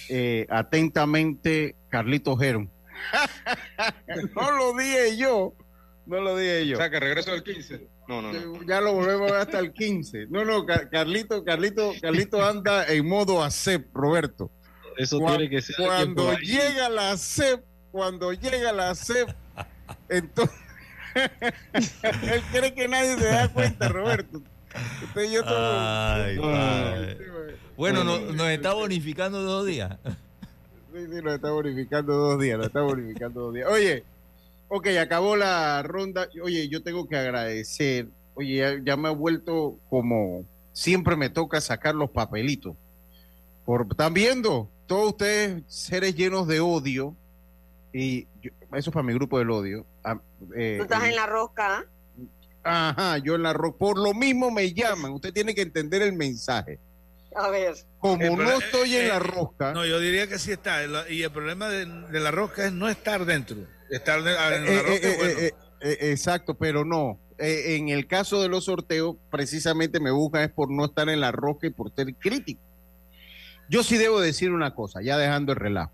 [0.10, 2.70] Eh, atentamente, Carlito Geron.
[4.36, 5.54] no lo dije yo.
[6.06, 6.78] No lo dije yo.
[6.78, 7.88] O sea, que regreso del 15.
[8.08, 8.63] No, no, no.
[8.63, 10.28] Ya lo volvemos a ver hasta el 15.
[10.30, 14.50] No, no, Car- Carlito, Carlito, Carlito anda en modo ACEP, Roberto.
[14.98, 19.30] Eso Cua- tiene que ser Cuando llega la CEP, cuando llega la CEP,
[20.10, 20.56] entonces
[21.14, 24.42] él cree que nadie se da cuenta, Roberto.
[25.06, 27.18] Usted y yo Ay, güey.
[27.76, 29.98] Bueno, no- nos está bonificando dos días.
[30.94, 33.70] Sí, sí, nos está bonificando dos días, nos está bonificando dos días.
[33.72, 34.04] Oye,
[34.68, 36.28] ok, acabó la ronda.
[36.44, 38.08] Oye, yo tengo que agradecer.
[38.36, 42.76] Oye, ya, ya me he vuelto como siempre me toca sacar los papelitos.
[43.66, 44.70] Por, ¿Están viendo?
[44.88, 47.15] Todos ustedes seres llenos de odio.
[47.93, 49.86] Y yo- eso es para mi grupo del odio.
[50.04, 50.19] Ah,
[50.56, 51.84] eh, Tú estás eh, en la rosca.
[52.63, 52.89] ¿ah?
[52.89, 55.12] Ajá, yo en la ro- Por lo mismo me llaman.
[55.13, 56.80] Usted tiene que entender el mensaje.
[57.36, 57.76] A ver.
[58.00, 59.73] Como Eh, pero, no eh, estoy en eh, la rosca.
[59.73, 60.80] No, yo diría que sí está.
[61.10, 63.58] Y el problema de, de la rosca es no estar dentro.
[63.89, 65.39] Estar de- en la Eh, rosca, eh, eh, bueno.
[65.39, 67.19] eh, eh, exacto, pero no.
[67.38, 71.21] Eh, en el caso de los sorteos, precisamente me buscan es por no estar en
[71.21, 72.62] la rosca y por ser crítico.
[73.69, 75.91] Yo sí debo decir una cosa, ya dejando el relajo.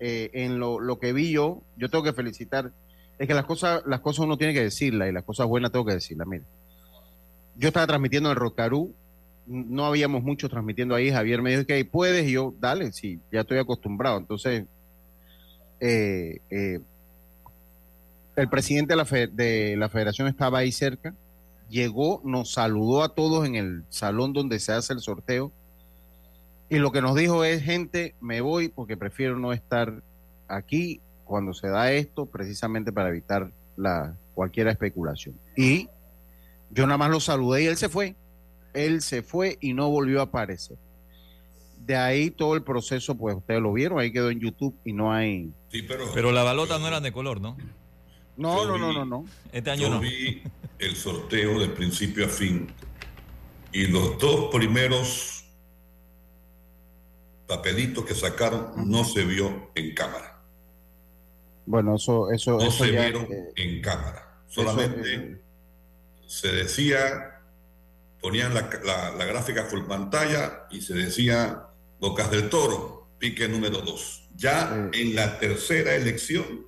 [0.00, 2.72] Eh, en lo, que vi yo, yo tengo que felicitar.
[3.18, 5.84] Es que las cosas, las cosas uno tiene que decirlas y las cosas buenas tengo
[5.84, 6.26] que decirlas.
[6.26, 6.44] Mire,
[7.56, 8.92] yo estaba transmitiendo en Rocarú,
[9.46, 11.10] no habíamos mucho transmitiendo ahí.
[11.12, 14.18] Javier me dijo que puedes, y yo, dale, sí, ya estoy acostumbrado.
[14.18, 14.64] Entonces,
[15.80, 16.80] eh, eh,
[18.36, 21.14] el presidente de la, fe- de la federación estaba ahí cerca,
[21.70, 25.52] llegó, nos saludó a todos en el salón donde se hace el sorteo
[26.68, 30.02] y lo que nos dijo es, gente, me voy porque prefiero no estar
[30.48, 35.38] aquí cuando se da esto, precisamente para evitar la, cualquier especulación.
[35.56, 35.88] Y
[36.70, 38.14] yo nada más lo saludé y él se fue.
[38.74, 40.76] Él se fue y no volvió a aparecer.
[41.86, 45.12] De ahí todo el proceso, pues ustedes lo vieron, ahí quedó en YouTube y no
[45.12, 45.52] hay...
[45.70, 47.56] Sí, pero, Pero la balota no era de color, ¿no?
[48.36, 49.24] No, Yo no, no, no, no.
[49.52, 50.00] Este año Yo no.
[50.00, 50.42] vi
[50.78, 52.68] el sorteo de principio a fin
[53.72, 55.43] y los dos primeros
[57.46, 60.40] papelitos que sacaron no se vio en cámara.
[61.66, 64.40] Bueno, eso, eso, No eso se ya, vieron eh, en cámara.
[64.48, 65.40] eso, Solamente eh,
[66.26, 67.40] se decía,
[68.20, 71.66] ponían la, la- la gráfica full pantalla y se decía
[72.00, 74.28] Bocas del Toro, pique número dos.
[74.36, 76.66] Ya en la tercera elección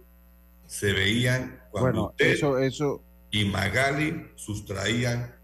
[0.67, 5.35] se veían cuando bueno, usted eso, eso, y Magali sustraían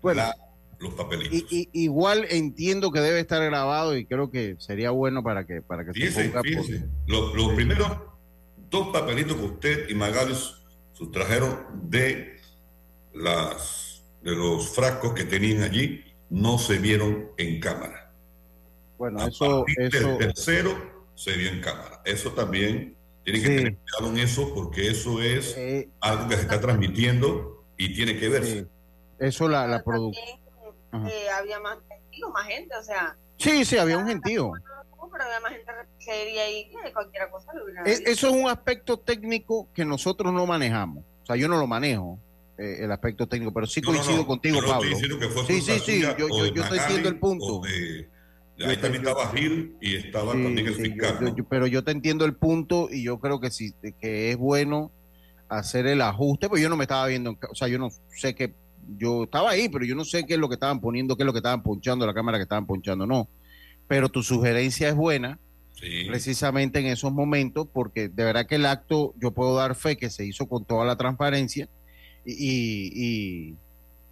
[0.00, 0.22] Bueno.
[0.22, 0.36] la-
[0.82, 1.32] los papelitos.
[1.52, 5.62] y, y- igual entiendo que debe estar grabado y creo que sería bueno para que,
[5.62, 6.34] para que se Fíjese, ponga.
[6.42, 7.88] por- fíjese, Los, primeros
[8.70, 10.34] dos papelitos que usted y Magali
[10.92, 12.36] sustrajeron de
[13.14, 18.12] las de los frascos que tenían allí no se vieron en cámara.
[18.96, 22.00] Bueno, A eso, del tercero se vio en cámara.
[22.04, 23.56] Eso también tienen que Sí.
[23.56, 28.16] tener cuidado en eso porque eso es eh, algo que se está transmitiendo y tiene
[28.18, 28.60] que verse.
[28.60, 28.66] sí,
[29.18, 30.40] eso la, la producción.
[30.92, 34.52] Eh, había más testigos, más gente, o sea, Sí, sí, había un gentío.
[34.54, 38.34] no, pero había más gente seria ahí que cualquier cosa lo hubiera Es- eso es
[38.34, 41.04] un aspecto técnico que nosotros no manejamos.
[41.22, 42.18] O sea, yo no lo manejo,
[42.58, 44.90] eh, el aspecto técnico, pero sí No, no, coincido no, contigo, yo no estoy Pablo.
[44.98, 47.60] diciendo que fue Sí, sí, sí, suya yo, yo, yo estoy entiendo el punto.
[47.60, 48.08] de-
[48.58, 51.14] Yo ahí te- también yo- estaba Gil y estaba Sí, también el sí, yo- fiscal.
[51.20, 51.36] yo- ¿no?
[51.36, 54.92] yo- pero yo te entiendo el punto y yo creo que sí, que es bueno
[55.48, 58.54] hacer el ajuste, pues yo no me estaba viendo, o sea, yo no sé que
[58.98, 61.26] yo estaba ahí, pero yo no sé qué es lo que estaban poniendo, qué es
[61.26, 63.28] lo que estaban ponchando, la cámara que estaban ponchando, no.
[63.88, 65.38] Pero tu sugerencia es buena,
[65.74, 66.04] Sí.
[66.06, 70.10] precisamente en esos momentos, porque de verdad que el acto, yo puedo dar fe que
[70.10, 71.68] se hizo con toda la transparencia
[72.24, 73.56] y,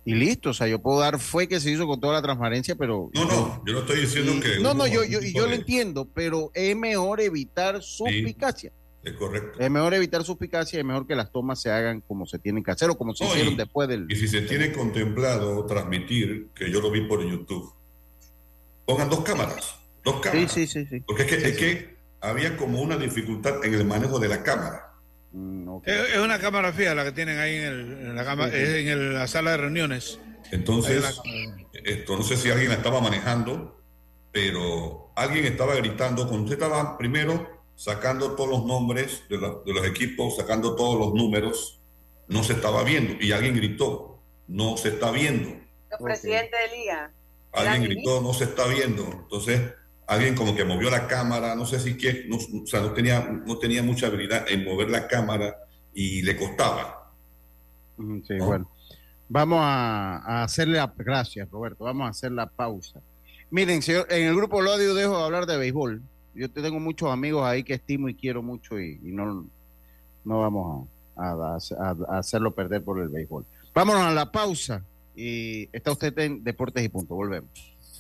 [0.05, 2.75] y, listo, o sea, yo puedo dar fe que se hizo con toda la transparencia,
[2.75, 3.11] pero...
[3.15, 4.59] No, no, yo no estoy diciendo y- que.
[4.61, 8.73] no, no, yo, yo, yo lo entiendo, pero es mejor evitar suspicacia.
[9.03, 9.59] Es correcto.
[9.59, 12.63] Es mejor evitar suspicacia y es mejor que las tomas se hagan como se tienen
[12.63, 14.07] que hacer o como se No, hicieron y- después del...
[14.11, 17.73] Y si se tiene contemplado transmitir, que yo lo vi por YouTube,
[18.85, 19.75] pongan dos cámaras.
[20.05, 20.53] Dos Sí, cámaras.
[20.53, 21.01] sí, sí, sí.
[21.07, 24.93] Porque es que, es que había como una dificultad en el manejo de la cámara.
[25.33, 25.87] Mm, ok.
[25.87, 28.57] Es, es una cámara fija la que tienen ahí en, el- en la, cama- Sí,
[28.57, 28.63] sí.
[28.63, 30.19] es en el- la sala de reuniones.
[30.53, 31.05] Entonces,
[32.23, 33.81] sé si alguien la estaba manejando,
[34.33, 39.73] pero alguien estaba gritando, cuando usted estaba primero sacando todos los nombres de, la- de
[39.73, 41.81] los equipos, sacando todos los números,
[42.29, 43.15] no se estaba viendo.
[43.25, 45.49] Y alguien gritó, no se está viendo.
[45.91, 47.11] Los presidentes de liga.
[47.53, 49.05] Alguien gritó, no se está viendo.
[49.11, 49.73] Entonces,
[50.07, 53.21] alguien como que movió la cámara, no sé si qué, no, o sea, no tenía,
[53.47, 55.57] no tenía mucha habilidad en mover la cámara
[55.95, 57.11] y le costaba.
[57.97, 58.45] Sí, ¿no?
[58.47, 58.71] bueno.
[59.31, 60.93] Vamos a, a hacerle la...
[60.99, 61.85] Gracias, Roberto.
[61.85, 63.01] Vamos a hacer la pausa.
[63.51, 66.03] Miren, señor, en el grupo Lodio dejo de hablar de béisbol.
[66.35, 69.47] Yo te tengo muchos amigos ahí que estimo y quiero mucho y, no,
[70.25, 71.59] no vamos a
[72.19, 73.45] hacerlo perder por el béisbol.
[73.75, 77.15] Vámonos a la pausa y está usted en Deportes y Punto.
[77.15, 77.51] Volvemos.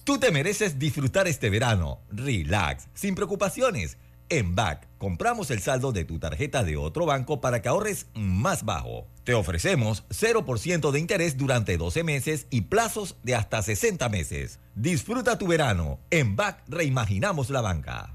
[0.05, 1.99] Tú te mereces disfrutar este verano.
[2.11, 3.99] Relax, sin preocupaciones.
[4.29, 8.65] En BAC, compramos el saldo de tu tarjeta de otro banco para que ahorres más
[8.65, 9.07] bajo.
[9.25, 14.61] Te ofrecemos 0% de interés durante 12 meses y plazos de hasta 60 meses.
[14.77, 15.99] Disfruta tu verano.
[16.11, 18.15] En BAC reimaginamos la banca.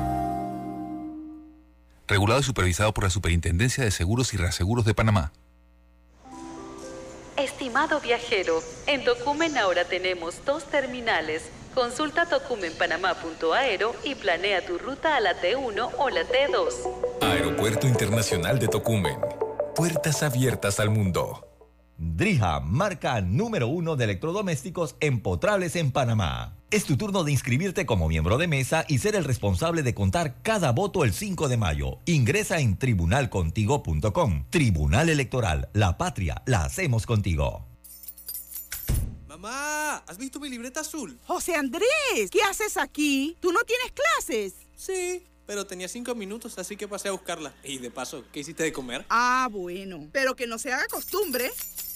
[2.11, 5.31] Regulado y supervisado por la Superintendencia de Seguros y Reaseguros de Panamá.
[7.37, 11.43] Estimado viajero, en Tocumen ahora tenemos dos terminales.
[11.73, 16.73] Consulta tocumenpanamá.aero y planea tu ruta a la T1 o la T2.
[17.21, 19.15] Aeropuerto Internacional de Tocumen.
[19.73, 21.50] Puertas abiertas al mundo.
[22.03, 26.57] Drija, marca número uno de electrodomésticos empotrables en Panamá.
[26.71, 30.41] Es tu turno de inscribirte como miembro de mesa y ser el responsable de contar
[30.41, 31.99] cada voto el 5 de mayo.
[32.05, 34.45] Ingresa en tribunalcontigo.com.
[34.49, 37.67] Tribunal Electoral, la patria, la hacemos contigo.
[39.27, 41.19] Mamá, ¿has visto mi libreta azul?
[41.27, 43.37] José Andrés, ¿qué haces aquí?
[43.39, 44.55] ¿Tú no tienes clases?
[44.75, 47.53] Sí, pero tenía cinco minutos, así que pasé a buscarla.
[47.63, 49.05] Y de paso, ¿qué hiciste de comer?
[49.09, 50.07] Ah, bueno.
[50.11, 51.51] Pero que no se haga costumbre.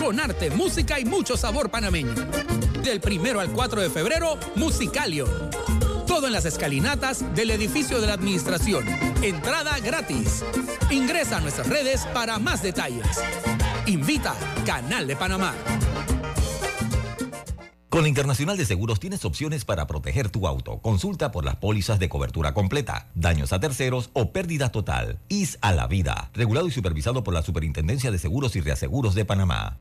[0.00, 2.14] con arte, música y mucho sabor panameño.
[2.82, 5.26] Del primero al 4 de febrero, Musicalio.
[6.06, 8.86] Todo en las escalinatas del edificio de la administración.
[9.22, 10.42] Entrada gratis.
[10.90, 13.06] Ingresa a nuestras redes para más detalles.
[13.86, 14.34] Invita
[14.64, 15.54] Canal de Panamá.
[17.90, 20.78] Con la Internacional de Seguros tienes opciones para proteger tu auto.
[20.78, 25.18] Consulta por las pólizas de cobertura completa, daños a terceros o pérdida total.
[25.28, 26.30] IS a la vida.
[26.32, 29.80] Regulado y supervisado por la Superintendencia de Seguros y Reaseguros de Panamá.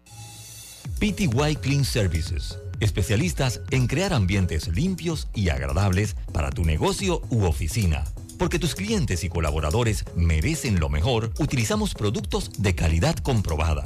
[0.98, 2.58] PTY Clean Services.
[2.80, 8.06] Especialistas en crear ambientes limpios y agradables para tu negocio u oficina.
[8.39, 13.86] Porque tus clientes y colaboradores merecen lo mejor, utilizamos productos de calidad comprobada.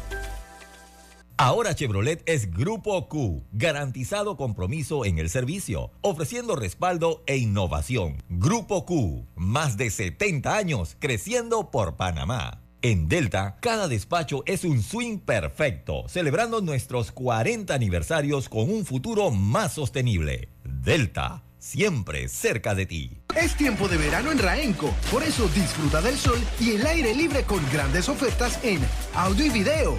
[1.43, 8.21] Ahora Chevrolet es Grupo Q, garantizado compromiso en el servicio, ofreciendo respaldo e innovación.
[8.29, 12.61] Grupo Q, más de 70 años creciendo por Panamá.
[12.83, 19.31] En Delta, cada despacho es un swing perfecto, celebrando nuestros 40 aniversarios con un futuro
[19.31, 20.49] más sostenible.
[20.63, 23.23] Delta, siempre cerca de ti.
[23.35, 27.45] Es tiempo de verano en Raenco, por eso disfruta del sol y el aire libre
[27.45, 28.79] con grandes ofertas en
[29.15, 29.97] audio y video,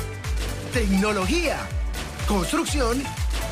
[0.72, 1.58] tecnología,
[2.26, 3.02] construcción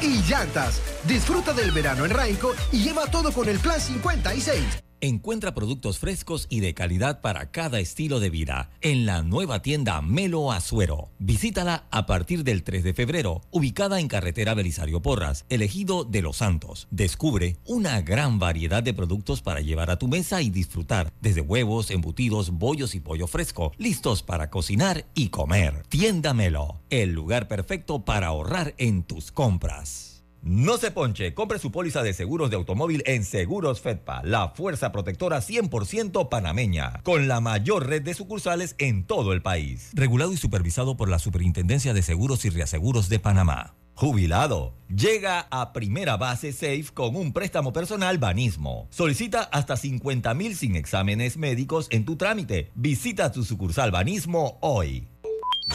[0.01, 0.81] y llantas.
[1.05, 4.90] Disfruta del verano en Raenco y lleva todo con el plan 56.
[5.03, 10.03] Encuentra productos frescos y de calidad para cada estilo de vida en la nueva tienda
[10.03, 11.09] Melo Azuero.
[11.19, 16.37] Visítala a partir del 3 de febrero, ubicada en carretera Belisario Porras, elegido de Los
[16.37, 16.87] Santos.
[16.91, 21.91] Descubre una gran variedad de productos para llevar a tu mesa y disfrutar, desde huevos,
[21.91, 25.83] embutidos, bollos y pollo fresco, listos para cocinar y comer.
[25.89, 30.10] Tienda Melo, el lugar perfecto para ahorrar en tus compras.
[30.43, 34.91] No se ponche, compre su póliza de seguros de automóvil en Seguros Fedpa, la fuerza
[34.91, 39.91] protectora 100% panameña, con la mayor red de sucursales en todo el país.
[39.93, 43.75] Regulado y supervisado por la Superintendencia de Seguros y Reaseguros de Panamá.
[43.95, 44.73] Jubilado.
[44.89, 48.89] Llega a primera base Safe con un préstamo personal Banismo.
[48.89, 52.71] Solicita hasta 50 mil sin exámenes médicos en tu trámite.
[52.75, 55.07] Visita tu sucursal Banismo hoy.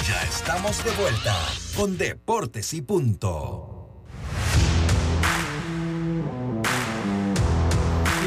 [0.07, 1.37] Ya estamos de vuelta
[1.75, 3.74] con Deportes y Punto.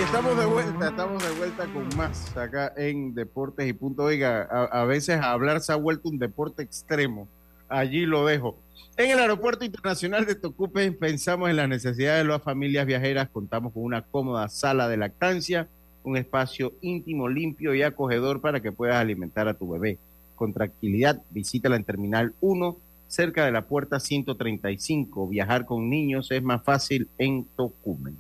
[0.09, 4.05] Estamos de vuelta, estamos de vuelta con más acá en Deportes y Punto.
[4.05, 7.29] Oiga, a, a veces hablar se ha vuelto un deporte extremo.
[7.69, 8.57] Allí lo dejo.
[8.97, 13.29] En el Aeropuerto Internacional de Tocupe pensamos en las necesidades de las familias viajeras.
[13.29, 15.69] Contamos con una cómoda sala de lactancia,
[16.05, 19.99] un espacio íntimo, limpio y acogedor para que puedas alimentar a tu bebé.
[20.37, 25.29] Con tranquilidad, visítala en Terminal 1, cerca de la puerta 135.
[25.29, 28.17] Viajar con niños es más fácil en Tocumen.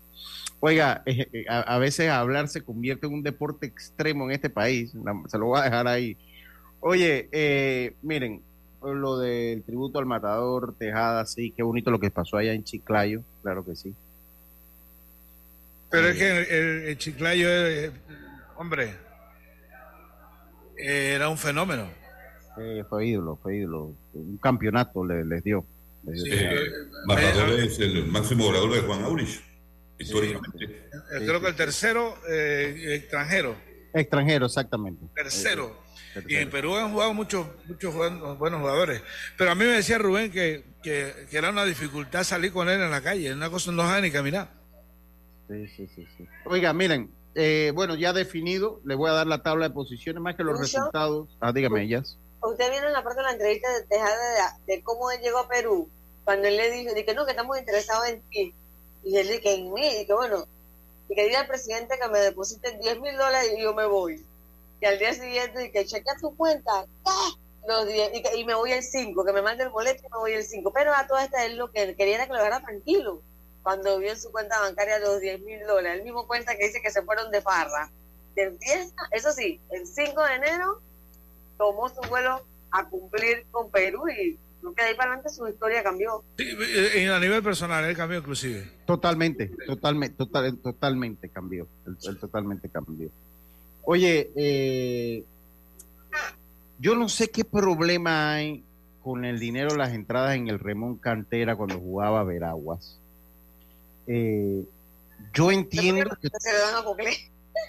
[0.60, 4.50] Oiga, eh, eh, a, a veces hablar se convierte en un deporte extremo en este
[4.50, 4.92] país.
[5.28, 6.16] Se lo voy a dejar ahí.
[6.80, 8.42] Oye, eh, miren,
[8.82, 13.22] lo del tributo al matador, Tejada, sí, qué bonito lo que pasó allá en Chiclayo,
[13.42, 13.94] claro que sí.
[15.90, 17.90] Pero es que el, el- el Chiclayo, eh,
[18.56, 18.94] hombre,
[20.76, 21.88] eh, era un fenómeno.
[22.60, 23.92] Eh, fue ídolo, fue ídolo.
[24.14, 25.64] Un campeonato le- les dio.
[26.04, 26.34] Les dio.
[27.06, 29.40] Matador es el máximo goleador de Juan Aurich,
[29.98, 30.64] históricamente.
[30.64, 33.56] Eh, Creo que el tercero eh, extranjero.
[33.92, 35.04] Extranjero, exactamente.
[35.14, 35.86] Tercero.
[36.26, 39.02] Y en Perú han jugado muchos, muchos buenos, jugadores.
[39.36, 42.80] Pero a mí me decía Rubén que, que, que era una dificultad salir con él
[42.80, 43.32] en la calle.
[43.32, 44.50] Una cosa no deja ni caminar.
[45.48, 46.26] Sí, sí, sí, sí.
[46.44, 50.34] Oiga, miren, eh, bueno, ya definido, le voy a dar la tabla de posiciones más
[50.34, 50.62] que los Lucho.
[50.64, 51.28] resultados.
[51.40, 52.18] Ah, dígame, ellas.
[52.40, 55.48] Usted vieron la parte de la entrevista de Tejada de, de cómo él llegó a
[55.48, 55.88] Perú,
[56.24, 58.54] cuando él le dijo, de que no, que estamos interesados en ti.
[59.08, 60.44] Y él que en mí, y que bueno,
[61.08, 64.22] y que diga al presidente que me depositen 10 mil dólares y yo me voy.
[64.82, 67.30] Y al día siguiente, y que chequea tu cuenta, ¡ah!
[67.66, 70.10] los 10, y, que- y me voy el 5, que me mande el boleto y
[70.10, 70.70] me voy el 5.
[70.74, 73.22] Pero a toda esta él lo que quería era que lo dejara tranquilo.
[73.62, 76.82] Cuando vio en su cuenta bancaria los 10 mil dólares, él mismo cuenta que dice
[76.82, 77.90] que se fueron de farra.
[78.34, 80.80] De fiesta, eso sí, el 5 de enero
[81.56, 84.38] tomó su vuelo a cumplir con Perú y
[84.72, 86.22] creo que de ahí para adelante su historia cambió.
[86.36, 88.70] Sí, eh, eh, a nivel personal, él cambió inclusive.
[88.86, 91.66] Totalmente, totalmente, total, totalmente cambió.
[91.86, 93.10] El, el totalmente cambió.
[93.84, 95.24] Oye, eh,
[96.78, 98.62] yo no sé qué problema hay
[99.02, 102.98] con el dinero, las entradas en el Remón Cantera cuando jugaba Veraguas.
[104.06, 104.62] Eh,
[105.32, 106.84] yo entiendo que Se le dan a.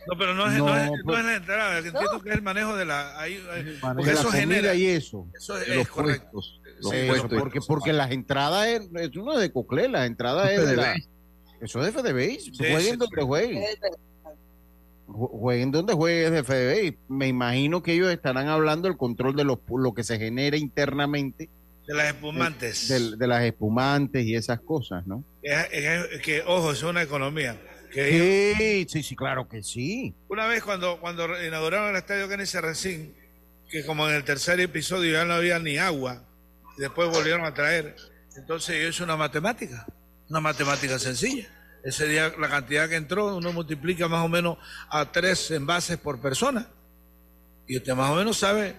[0.07, 2.35] No, pero no es, No, no es, pues- no es la entrada, entiendo que es
[2.35, 3.19] el manejo de la...
[3.19, 4.75] ahí, ahí, porque de la eso comida genera...
[4.75, 5.27] y eso.
[5.33, 6.29] Eso es, los correcto.
[6.31, 10.67] puestos, los porque, porque las entradas es, eso no es de Coclé, las entradas es
[10.67, 10.95] de la,
[11.61, 13.63] eso es de FDBI, Sí, jueguen sí, donde jueguen.
[15.07, 16.97] Jueguen donde jueguen de FDB.
[17.07, 21.49] Me imagino que ellos estarán hablando del control de los, lo que se genera internamente
[21.87, 22.87] De las espumantes.
[22.87, 25.23] del- de, las espumantes y esas cosas, ¿no?
[25.41, 27.59] Es- es- es que, ojo, es una economía.
[27.91, 30.13] Que Sí, sí, sí, claro que sí.
[30.27, 33.15] Una vez cuando, cuando inauguraron el estadio Serracín,
[33.67, 36.23] que como en el tercer episodio ya no había ni agua,
[36.79, 37.93] y después volvieron a traer,
[38.37, 39.85] entonces yo hice una matemática,
[40.29, 41.45] una matemática sencilla.
[41.83, 44.57] Ese día la cantidad que entró uno multiplica más o menos
[44.89, 46.69] a tres envases por persona.
[47.67, 48.77] Y usted más o menos sabe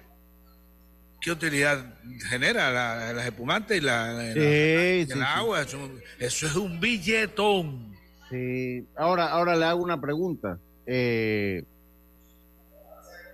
[1.20, 1.94] qué utilidad
[2.30, 5.60] genera la, las espumantes y la, Sí, sí, el agua.
[5.60, 7.94] Eso, eso es un billetón.
[8.30, 8.86] Sí.
[8.96, 10.58] Ahora, ahora le hago una pregunta.
[10.86, 11.64] Eh,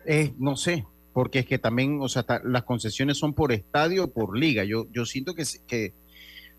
[0.04, 0.84] eh, no sé,
[1.16, 4.64] porque es que también, o sea, ta- las concesiones son por estadio o por liga.
[4.64, 5.94] Yo, yo siento que, que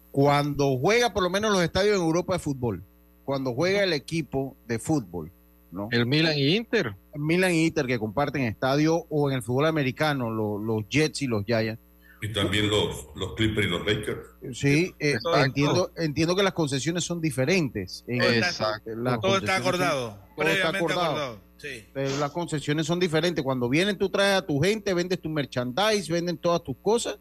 [0.10, 2.82] cuando juega, por lo menos los estadios en Europa de fútbol,
[3.24, 5.32] cuando juega el equipo de fútbol,
[5.72, 5.90] ¿no?
[5.92, 6.96] El Milan y Inter.
[7.14, 11.28] Milan y Inter que comparten estadio o en el fútbol americano, lo- los Jets y
[11.28, 11.80] los Giants.
[12.20, 14.20] Y también los, los Clippers y los Lakers.
[14.58, 18.04] Sí, eh, entiendo, entiendo que las concesiones son diferentes.
[18.08, 21.47] En- Todo está concesiones son- acordado, todo está acordado.
[21.58, 21.80] Acordado.
[21.80, 21.86] Sí.
[21.94, 23.44] Pero las concesiones son diferentes.
[23.44, 27.18] Cuando vienen, tú traes a tu gente, vendes tu merchandise, venden todas tus cosas.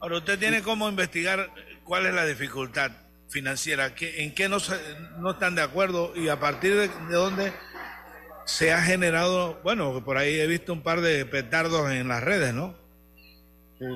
[0.00, 1.50] Ahora, usted tiene cómo investigar
[1.84, 2.92] cuál es la dificultad
[3.28, 4.74] financiera, qué- en qué no, se-
[5.18, 7.52] no están de acuerdo y a partir de, de dónde
[8.44, 12.52] se ha generado, bueno, por ahí he visto un par de petardos en las redes,
[12.54, 12.74] ¿no?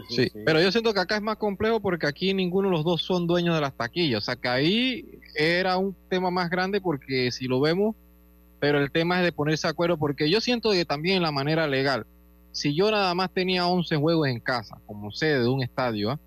[0.09, 3.03] Sí, pero yo siento que acá es más complejo porque aquí ninguno de los dos
[3.03, 4.23] son dueños de las taquillas.
[4.23, 7.95] O sea, que ahí era un tema más grande porque si lo vemos,
[8.65, 11.67] pero el tema es de ponerse de acuerdo porque yo siento que también la manera
[11.69, 12.07] legal,
[12.51, 16.19] si yo nada más tenía 11 juegos en casa como sede de un estadio, ¿ah?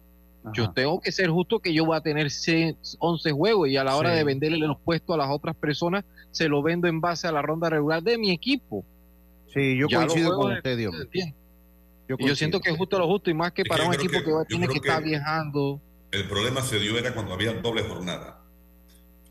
[0.54, 3.84] yo tengo que ser justo que yo voy a tener se- 11 juegos y a
[3.84, 4.18] la hora Sí.
[4.18, 7.42] de venderle los puestos a las otras personas, se lo vendo en base a la
[7.42, 8.86] ronda regular de mi equipo.
[9.52, 10.96] Sí, yo Ya coincido con usted, Dios.
[12.08, 14.20] Yo yo siento que es justo lo justo y más que Es para un equipo
[14.20, 15.82] que- que, tiene que que- estar viajando.
[16.12, 18.44] El problema se dio era cuando había doble jornada.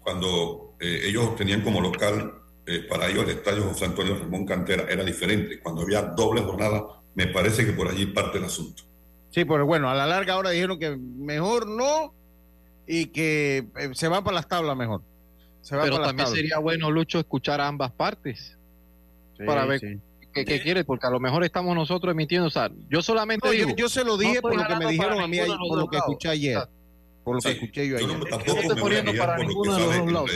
[0.02, 2.32] Cuando eh, ellos tenían como local,
[2.66, 5.60] eh, para ellos el estadio José Antonio Ramón Cantera era diferente.
[5.60, 8.82] Cuando había doble jornada, me parece que por allí parte el asunto.
[9.30, 12.12] Sí, pero bueno, a la larga ahora dijeron que mejor no
[12.86, 15.02] y que eh, se van para las tablas mejor.
[15.62, 16.38] Se van Pero para las también tablas.
[16.40, 18.56] sería bueno, Lucho, escuchar a ambas partes
[19.36, 19.98] Sí, para ver sí.
[20.32, 22.46] qué, qué quiere, porque a lo mejor estamos nosotros emitiendo.
[22.46, 24.86] O sea, yo solamente No, yo, digo, yo se lo dije por lo que me
[24.92, 25.38] dijeron a mí
[25.68, 26.58] por lo que escuché ayer.
[27.27, 28.18] Por lo que Sí, escuché yo yo ayer.
[28.18, 30.31] no, no tampoco estoy me voy a poniendo para ninguno que de los dos lados,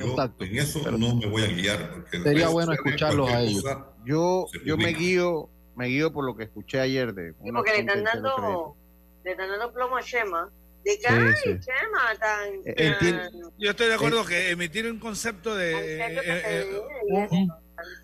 [0.00, 2.04] Yo en eso Pero- no me voy a guiar.
[2.10, 3.64] Sería bueno escucharlos a ellos.
[4.04, 7.78] Yo, yo me guío, me guío por lo que escuché ayer de Sí, porque le
[7.78, 8.76] están dando,
[9.24, 10.50] le están dando plomo a Chema.
[10.84, 11.50] De que, Sí, ay, sí.
[11.60, 13.52] Chema, tan, Eh, tan- entiendo.
[13.56, 15.70] Yo estoy de acuerdo que emitir un concepto de...
[15.72, 17.48] concepto que eh, eh,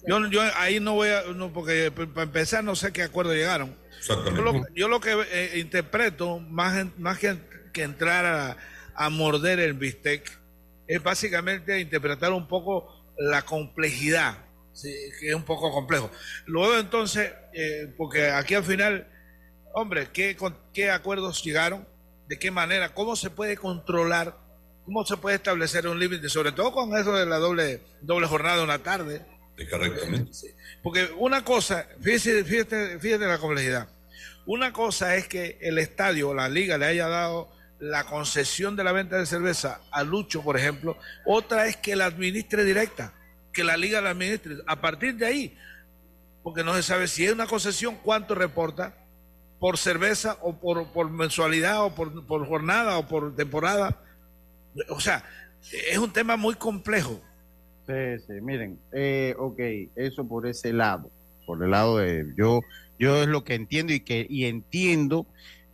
[0.07, 1.23] yo, yo ahí no voy a...
[1.35, 3.75] No, porque para empezar no sé qué acuerdo llegaron.
[4.07, 7.37] Yo lo, yo lo que eh, interpreto, más, en- más que,
[7.77, 8.57] que entrar a,
[8.95, 10.23] a morder el bistec,
[10.89, 14.39] es básicamente interpretar un poco la complejidad,
[14.73, 14.91] ¿sí?
[15.21, 16.11] que es un poco complejo.
[16.47, 19.07] Luego entonces, eh, porque aquí al final,
[19.75, 21.87] hombre, ¿qué, con- ¿qué acuerdos llegaron?
[22.29, 22.95] ¿De qué manera?
[22.95, 24.37] ¿Cómo se puede controlar?
[24.87, 26.29] ¿Cómo se puede establecer un límite?
[26.31, 29.21] Sobre todo con eso de la doble, doble jornada una tarde.
[29.71, 30.33] Correctamente.
[30.83, 33.89] Porque una cosa, fíjese, fíjate, fíjate la complejidad.
[34.47, 38.93] Una cosa es que el estadio, la liga, le haya dado la concesión de la
[38.93, 40.97] venta de cerveza a Lucho, por ejemplo.
[41.25, 43.13] Otra es que la administre directa,
[43.53, 44.57] que la liga la administre.
[44.67, 45.59] A partir de ahí,
[46.43, 48.95] porque no se sabe si es una concesión, cuánto reporta
[49.59, 54.01] por cerveza o por, por mensualidad o por, por jornada o por temporada.
[54.91, 55.25] O sea,
[55.91, 57.21] es un tema muy complejo.
[57.87, 59.61] Sí, sí, miren, eh, ok,
[59.95, 61.11] eso por ese lado,
[61.47, 62.61] por el lado de yo,
[62.99, 65.27] yo es lo que entiendo y que y entiendo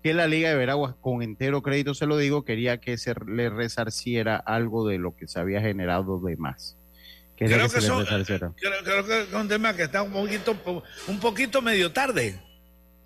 [0.02, 3.50] que la Liga de Veraguas con entero crédito se lo digo quería que se le
[3.50, 6.76] resarciera algo de lo que se había generado de más.
[7.36, 10.54] Quería Creo que, le son, creo, creo que es un tema que está un poquito,
[11.08, 12.40] un poquito medio tarde.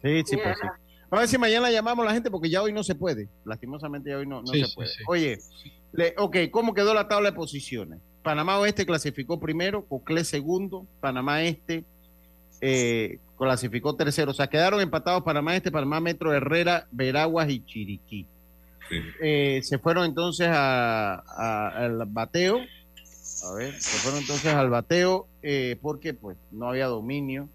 [0.02, 0.66] Sí, sí, pues sí.
[1.10, 3.28] A ver si mañana llamamos a la gente porque ya hoy no se puede.
[3.44, 4.88] Lastimosamente ya hoy no, no Sí, se sí, puede.
[4.88, 5.02] sí.
[5.06, 5.38] Oye,
[5.92, 8.00] le- ok, ¿cómo quedó la tabla de posiciones?
[8.22, 11.84] Panamá Oeste clasificó primero, Coclé segundo, Panamá Este
[12.60, 14.30] eh, clasificó tercero.
[14.30, 18.26] O sea, quedaron empatados Panamá Este, Panamá Metro, Herrera, Veraguas y Chiriquí.
[19.20, 22.58] Eh, se fueron entonces a- a- al bateo.
[22.58, 27.48] A ver, se fueron entonces al bateo eh, porque pues no había dominio.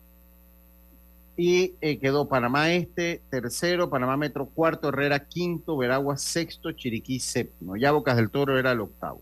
[1.37, 7.77] Y eh, quedó Panamá Este tercero, Panamá Metro cuarto, Herrera quinto, Veraguas sexto, Chiriquí séptimo.
[7.77, 9.21] Ya Bocas del Toro era el octavo.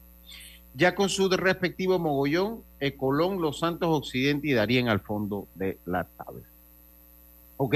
[0.73, 2.61] Ya con su respectivo mogollón,
[2.97, 6.43] Colón, Los Santos Occidente y Darien al fondo de la tabla.
[7.61, 7.75] Ok,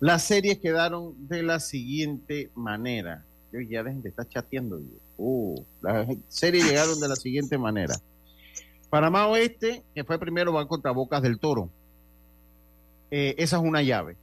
[0.00, 3.24] las series quedaron de la siguiente manera.
[3.50, 4.82] Yo ya dejen de estar chateando.
[5.16, 7.94] Uh, las series llegaron de la siguiente manera.
[8.90, 11.70] Panamá Oeste, que fue primero, va contra Bocas del Toro.
[13.10, 14.18] Eh, esa es una llave.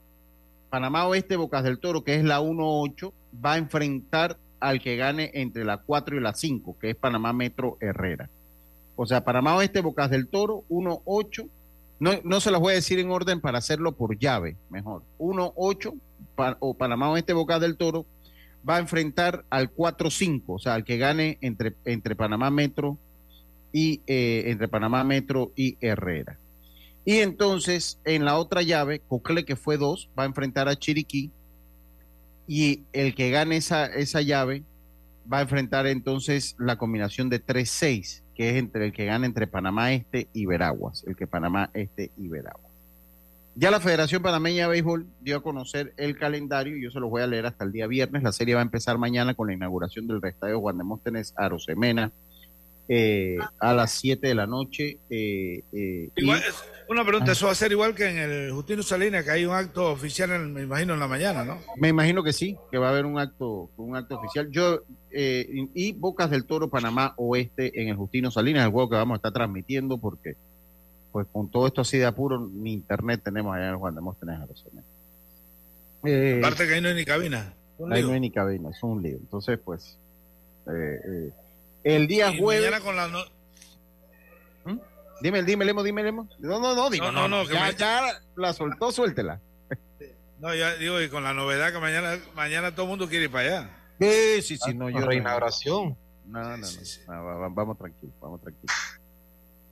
[0.69, 3.11] Panamá Oeste, Bocas del Toro, que es la 1-8,
[3.43, 7.33] va a enfrentar al que gane entre la 4 y la 5, que es Panamá
[7.33, 8.29] Metro Herrera.
[8.95, 11.49] O sea, Panamá Oeste, Bocas del Toro, 1-8.
[11.99, 15.03] No, no se las voy a decir en orden para hacerlo por llave, mejor.
[15.17, 15.93] 1-8
[16.35, 18.05] pa- o Panamá Oeste, Bocas del Toro
[18.67, 22.97] va a enfrentar al 4-5, o sea, al que gane entre, entre Panamá Metro
[23.73, 26.37] y eh, entre Panamá Metro y Herrera.
[27.05, 31.31] Y entonces, en la otra llave, Cocle, que fue 2, va a enfrentar a Chiriquí.
[32.47, 34.63] Y el que gane esa, esa llave
[35.31, 39.47] va a enfrentar entonces la combinación de 3-6, que es entre el que gana entre
[39.47, 42.71] Panamá Este y Veraguas, el que Panamá Este y Veraguas.
[43.55, 47.09] Ya la Federación Panameña de Béisbol dio a conocer el calendario y yo se los
[47.09, 48.23] voy a leer hasta el día viernes.
[48.23, 52.13] La serie va a empezar mañana con la inauguración del Estadio Juan de Móstenes Arosemena
[52.91, 54.97] eh, a las 7 de la noche.
[55.09, 56.55] eh, eh, y- Igual, es-
[56.89, 59.53] una pregunta, eso va a ser igual que en el Justino Salinas, que hay un
[59.53, 61.59] acto oficial, en- me imagino, en la mañana, ¿no?
[61.77, 64.49] Me imagino que sí, que va a haber un acto, un acto oficial.
[64.49, 64.79] Yo
[65.11, 69.15] eh, y Bocas del Toro Panamá Oeste en el Justino Salinas, el juego que vamos
[69.15, 70.35] a estar transmitiendo porque
[71.11, 74.01] pues con todo esto así de apuro ni internet tenemos allá en el Juan de
[74.01, 74.39] Móstenes.
[76.05, 77.53] Eh, Aparte que ahí no hay ni cabina.
[77.91, 79.17] Ahí no hay ni cabina, es un lío.
[79.17, 79.97] Entonces, pues,
[80.67, 81.31] eh, eh,
[81.83, 82.65] el día Y jueves.
[82.71, 83.25] mañana con la no-
[85.21, 86.29] Dime, dime, Lemo, dime, Lemo.
[86.39, 89.41] No, no, no, digo, No, no, no, que ya, me- ya la soltó, suéltela.
[90.39, 93.31] No, ya digo, y con la novedad que mañana, mañana todo el mundo quiere ir
[93.31, 93.69] para allá.
[93.99, 95.05] Sí, sí, sí, no, yo.
[95.05, 95.97] reinauguración.
[96.25, 96.67] No, no, no.
[97.07, 98.73] no, va- va- vamos tranquilos, vamos tranquilos.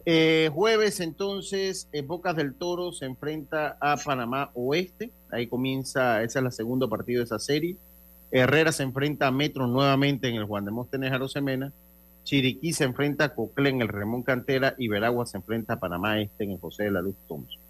[0.05, 5.12] Eh, jueves, entonces, eh, Bocas del Toro se enfrenta a Panamá Oeste.
[5.32, 7.78] Ahí comienza, esa es la segunda partido de esa serie.
[8.32, 11.72] Herrera se enfrenta a Metro nuevamente en el Juan de Móstenes Arosemena.
[12.28, 16.19] Chiriquí se enfrenta a Coclé en el Ramón Cantera y Veragua se enfrenta a Panamá
[16.19, 17.61] Este en el José de la Luz Thompson.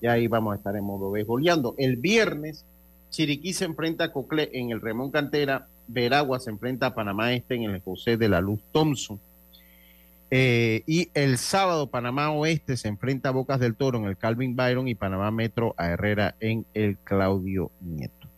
[0.00, 1.74] Ya ahí vamos a estar en modo béisboleando.
[1.76, 2.64] El viernes,
[3.10, 7.56] Chiriquí se enfrenta a Coclé en el Ramón Cantera, Veragua se enfrenta a Panamá Este
[7.56, 9.18] en el José de la Luz Thompson.
[10.30, 14.54] Eh, y el sábado, Panamá Oeste se enfrenta a Bocas del Toro en el Calvin
[14.54, 18.28] Byron y Panamá Metro a Herrera en el Claudio Nieto.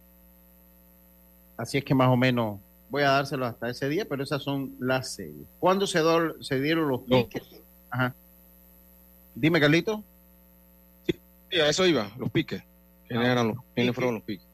[1.59, 2.59] Así es que más o menos
[2.91, 5.47] voy a dárselo hasta ese día, pero esas son las series.
[5.61, 7.43] ¿Cuándo se, do- se dieron los piques?
[7.91, 8.15] Ajá.
[9.35, 10.03] Dime, Carlito.
[11.51, 12.63] Sí, a eso iba, los piques.
[13.07, 14.47] ¿Quiénes, eran los, quiénes fueron los piques?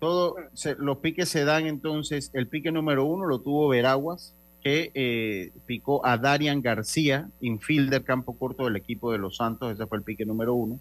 [0.00, 4.90] Todo, se- los piques se dan entonces, el pique número uno lo tuvo Veraguas, que
[4.94, 9.98] eh, picó a Darian García, infielder campo corto del equipo de los Santos, ese fue
[9.98, 10.78] el pique número uno.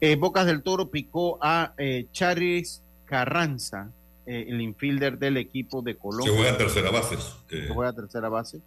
[0.00, 3.90] Eh, Bocas del Toro picó a eh, Charis Carranza,
[4.26, 6.26] eh, el infielder del equipo de Colón.
[6.26, 7.16] Que juega tercera base.
[7.48, 8.60] Que juega tercera base.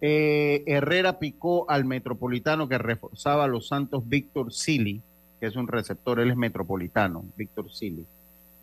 [0.00, 5.00] Eh, Herrera picó al Metropolitano que reforzaba a los Santos Víctor Sili,
[5.40, 8.04] que es un receptor, él es metropolitano, Víctor Sili.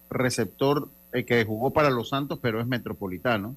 [0.10, 3.56] Receptor eh, que jugó para los Santos, pero es metropolitano.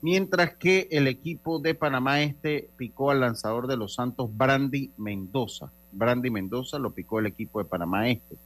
[0.00, 5.70] Mientras que el equipo de Panamá Este picó al lanzador de los Santos, Brandy Mendoza.
[5.92, 8.36] Brandy Mendoza lo picó el equipo de Panamá Este.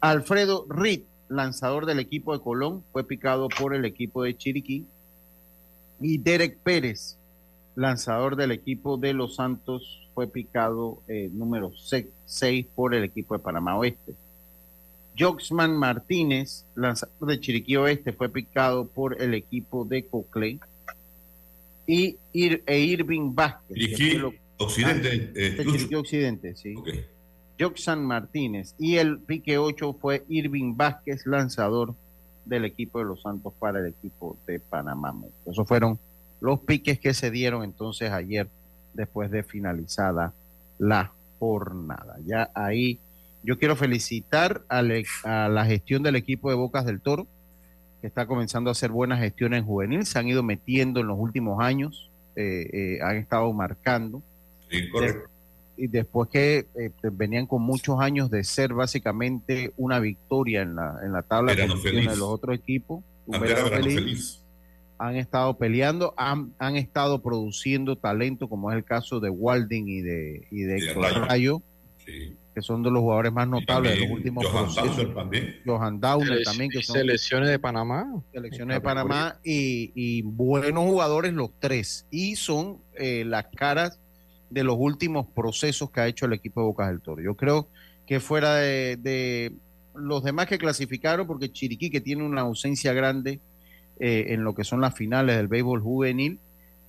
[0.00, 4.86] Alfredo Reed, lanzador del equipo de Colón, fue picado por el equipo de Chiriquí.
[6.00, 7.16] Y Derek Pérez,
[7.74, 11.72] lanzador del equipo de Los Santos, fue picado eh, número
[12.26, 14.14] 6 por el equipo de Panamá Oeste.
[15.18, 20.58] Joxman Martínez, lanzador de Chiriquí Oeste, fue picado por el equipo de Coclé.
[21.86, 23.76] Y Ir- e Irving Vázquez.
[23.76, 24.22] que Chiriquí
[24.58, 25.64] Occidente, Ah, eh, de.
[25.64, 26.74] Chiriquí Occidente, sí.
[27.58, 28.74] Joxan Martínez.
[28.78, 31.94] Y el pique 8 fue Irving Vázquez, lanzador
[32.44, 35.14] del equipo de los Santos para el equipo de Panamá.
[35.46, 35.98] Esos fueron
[36.40, 38.48] los piques que se dieron entonces ayer
[38.94, 40.32] después de finalizada
[40.78, 42.16] la jornada.
[42.24, 42.98] Ya ahí
[43.42, 47.26] yo quiero felicitar a la gestión del equipo de Bocas del Toro,
[48.00, 51.18] que está comenzando a hacer buenas gestiones en juvenil, se han ido metiendo en los
[51.18, 54.22] últimos años, eh, eh, han estado marcando.
[54.70, 55.28] Sí, correcto.
[55.78, 60.98] Y después que eh, venían con muchos años de ser básicamente una victoria en la,
[61.04, 63.02] en la tabla de los otros equipos.
[63.26, 64.44] un Antes era verano verano feliz feliz.
[64.98, 70.00] han estado peleando, han, han estado produciendo talento, como es el caso de Walding y
[70.00, 71.24] de, y de Rayo.
[71.24, 71.62] Rayo,
[72.04, 72.34] Sí.
[72.54, 74.96] que son de los jugadores más notables de los últimos Johan procesos.
[74.96, 75.56] Downer también.
[75.66, 78.06] Johan Downer también, que son Selecciones de Panamá.
[78.32, 82.06] selecciones de Panamá y, y buenos jugadores los tres.
[82.10, 84.00] Y son eh, las caras
[84.50, 87.22] de los últimos procesos que ha hecho el equipo de Bocas del Toro.
[87.22, 87.68] Yo creo
[88.06, 89.52] que fuera de,
[89.94, 93.40] los demás que clasificaron, porque Chiriquí, que tiene una ausencia grande
[94.00, 96.38] eh, en lo que son las finales del béisbol juvenil,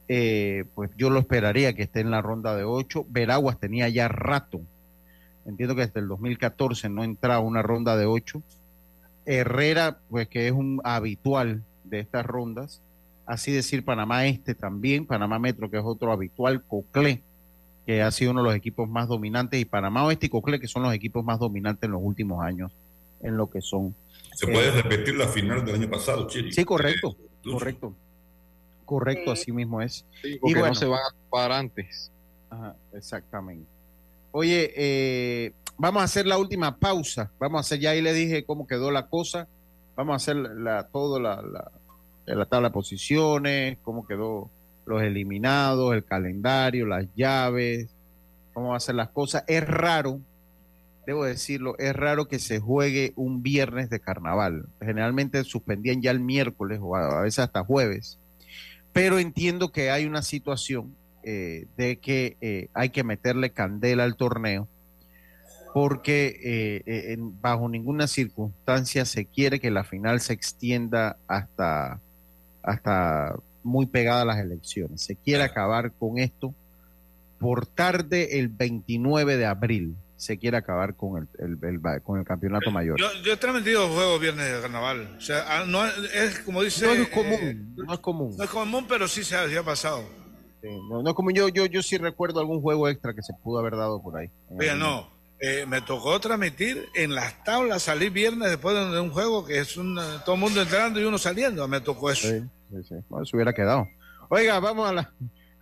[0.07, 3.05] eh, pues yo lo esperaría que esté en la ronda de ocho.
[3.09, 4.61] Veraguas tenía ya rato.
[5.45, 8.41] Entiendo que desde el 2014 no entraba una ronda de ocho.
[9.25, 12.81] Herrera, pues que es un habitual de estas rondas.
[13.25, 17.21] Así decir, Panamá Este también, Panamá Metro, que es otro habitual, Coclé,
[17.89, 20.67] que ha sido uno de los equipos más dominantes, y Panamá Oeste y Coclé, que
[20.67, 22.71] son los equipos más dominantes en los últimos aos
[23.21, 23.95] en lo que son.
[24.35, 26.51] Se eh, puede repetir la final del año pasado, Chiri.
[26.51, 27.95] Sí, correcto, correcto.
[28.85, 30.05] Correcto, así mismo es.
[30.21, 32.11] porque y bueno, no se van a ocupar antes.
[32.51, 33.65] Ajá, exactamente.
[34.33, 37.31] Oye, eh, vamos a hacer la última pausa.
[37.39, 39.47] Vamos a hacer, ya ahí le dije cómo quedó la cosa.
[39.95, 41.71] Vamos a hacer la, todo la, la,
[42.27, 44.51] la tabla de posiciones, cómo quedó
[44.89, 47.87] los eliminados, el calendario, las llaves,
[48.53, 49.43] cómo va a ser las cosas.
[49.47, 50.19] Es raro,
[51.05, 54.65] debo decirlo, es raro que se juegue un viernes de carnaval.
[54.81, 58.19] Generalmente suspendían ya el miércoles o a, veces hasta jueves.
[58.91, 64.15] Pero entiendo que hay una situación eh, de que eh, hay que meterle candela al
[64.15, 64.67] torneo
[65.73, 71.99] porque eh, bajo ninguna circunstancia se quiere que la final se extienda hasta,
[72.63, 75.01] hasta muy pegada a las elecciones.
[75.01, 76.53] Se quiere acabar con esto
[77.39, 79.95] por tarde el 29 de abril.
[80.17, 82.99] Se quiere acabar con el, el- el- con el campeonato mayor.
[82.99, 85.15] Yo, yo he transmitido juegos viernes de carnaval.
[85.17, 86.85] O sea, ah, no es, como dice.
[86.85, 88.35] No es común, eh, no es común.
[88.37, 90.03] no es común, pero sí se ha, pasado.
[90.61, 93.31] Sí, no, no es como yo, yo, yo sí recuerdo algún juego extra que se
[93.41, 94.29] pudo haber dado por ahí.
[94.49, 95.09] Oye, no.
[95.39, 99.77] eh, me tocó transmitir en las tablas, salir viernes después de un juego que es
[99.77, 101.65] un, todo el mundo entrando y uno saliendo.
[101.69, 102.27] Me tocó eso.
[102.27, 102.95] Sí, sí, sí.
[103.09, 103.87] Bueno, se hubiera quedado.
[104.29, 105.13] Oiga, vamos a la.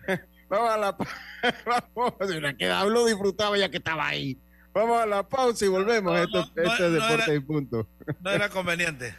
[0.50, 0.98] Vamos a la.
[1.96, 4.40] Vamos, si hubiera quedado, lo disfrutaba ya que estaba ahí.
[4.74, 6.18] Vamos a la pausa y volvemos.
[6.18, 7.88] Esto, no, esto es no deporte era- y punto.
[8.22, 9.14] No era conveniente.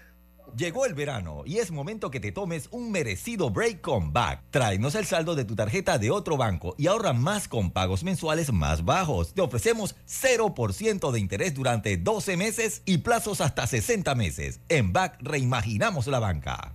[0.57, 4.45] Llegó el verano y es momento que te tomes un merecido break con Back.
[4.51, 8.51] Tráenos el saldo de tu tarjeta de otro banco y ahorra más con pagos mensuales
[8.51, 9.35] más bajos.
[9.35, 14.61] Te ofrecemos 0% de interés durante 12 meses y plazos hasta 60 meses.
[14.71, 16.75] En Back reimaginamos la banca.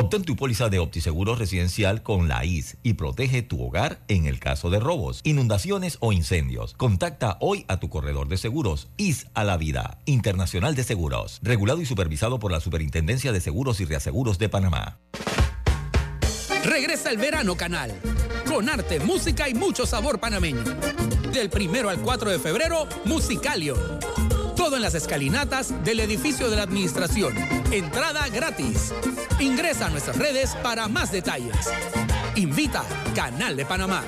[0.00, 4.40] Obtén tu póliza de OptiSeguro residencial con la IS y protege tu hogar en el
[4.40, 6.72] caso de robos, inundaciones o incendios.
[6.72, 8.88] Contacta hoy a tu corredor de seguros.
[8.96, 13.78] IS a la vida, Internacional de Seguros, regulado y supervisado por la Superintendencia de Seguros
[13.80, 15.00] y Reaseguros de Panamá.
[16.64, 17.92] Regresa el verano canal.
[18.48, 20.64] Con arte, música y mucho sabor panameño.
[21.30, 23.76] Del primero al 4 de febrero, Musicalio.
[24.60, 27.34] Todo en las escalinatas del edificio de la administración.
[27.72, 28.92] Entrada gratis.
[29.40, 31.56] Ingresa a nuestras redes para más detalles.
[32.36, 32.84] Invita
[33.14, 34.04] Canal de Panamá.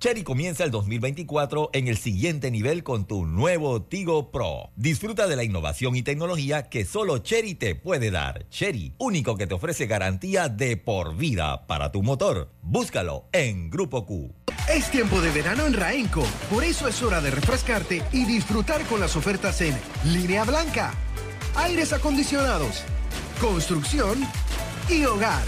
[0.00, 4.72] Cherry comienza el 2024 en el siguiente nivel con tu nuevo Tigo Pro.
[4.74, 8.48] Disfruta de la innovación y tecnología que solo Cherry te puede dar.
[8.48, 12.50] Cherry, único que te ofrece garantía de por vida para tu motor.
[12.62, 14.34] Búscalo en Grupo Q.
[14.68, 19.00] Es tiempo de verano en Raenco, por eso es hora de refrescarte y disfrutar con
[19.00, 20.92] las ofertas en línea blanca,
[21.56, 22.82] aires acondicionados,
[23.40, 24.18] construcción
[24.90, 25.44] y hogar.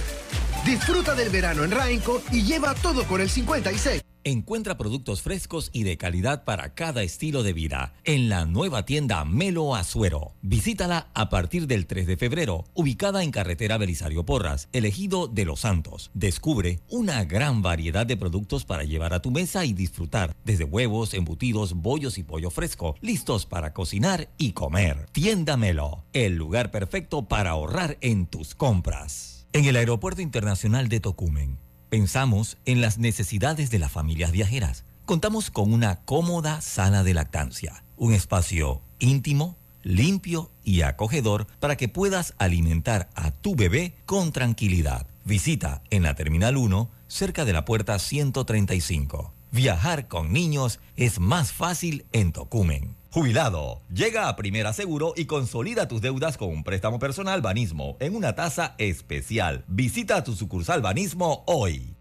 [0.64, 4.09] Disfruta del verano en Raenco y lleva todo con el 56.
[4.22, 9.24] Encuentra productos frescos y de calidad para cada estilo de vida en la nueva tienda
[9.24, 10.34] Melo Azuero.
[10.42, 15.60] Visítala a partir del 3 de febrero, ubicada en carretera Belisario Porras, elegido de Los
[15.60, 16.10] Santos.
[16.12, 21.14] Descubre una gran variedad de productos para llevar a tu mesa y disfrutar, desde huevos,
[21.14, 25.06] embutidos, bollos y pollo fresco, listos para cocinar y comer.
[25.12, 29.46] Tienda Melo, el lugar perfecto para ahorrar en tus compras.
[29.54, 34.84] En el Aeropuerto Internacional de Tocumen Pensamos en las necesidades de las familias viajeras.
[35.06, 41.88] Contamos con una cómoda sala de lactancia, un espacio íntimo, limpio y acogedor para que
[41.88, 45.08] puedas alimentar a tu bebé con tranquilidad.
[45.24, 49.32] Visita en la Terminal 1, cerca de la puerta 135.
[49.50, 52.99] Viajar con niños es más fácil en Tocumen.
[53.12, 58.14] Jubilado, llega a Primera Seguro y consolida tus deudas con un préstamo personal Banismo en
[58.14, 59.64] una tasa especial.
[59.66, 61.96] Visita tu sucursal Banismo hoy.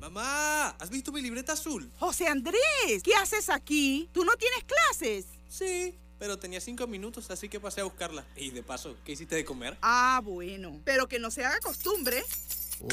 [0.00, 1.88] Mamá, ¿has visto mi libreta azul?
[2.00, 4.10] José Andrés, ¿qué haces aquí?
[4.12, 5.26] ¿Tú no tienes clases?
[5.46, 8.26] Sí, pero tenía cinco minutos, así que pasé a buscarla.
[8.34, 9.78] Y de paso, ¿qué hiciste de comer?
[9.80, 12.24] Ah, bueno, pero que no se haga costumbre.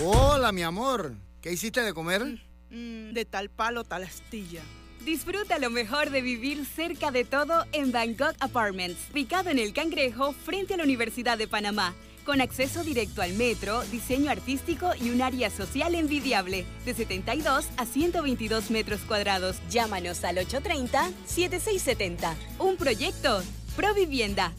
[0.04, 1.16] Hola, mi amor.
[1.42, 2.40] ¿Qué hiciste de comer?
[2.70, 4.62] Mm, de tal palo, tal astilla.
[5.06, 10.34] Disfruta lo mejor de vivir cerca de todo en Bangkok Apartments, ubicado en el Cangrejo
[10.34, 11.96] frente a la Universidad de Panamá,
[12.26, 17.86] con acceso directo al metro, diseño artístico y un área social envidiable, de 72 a
[17.86, 19.56] 122 metros cuadrados.
[19.70, 22.36] Llámanos al 830-7670.
[22.60, 23.42] Un proyecto,
[23.76, 24.52] Provivienda.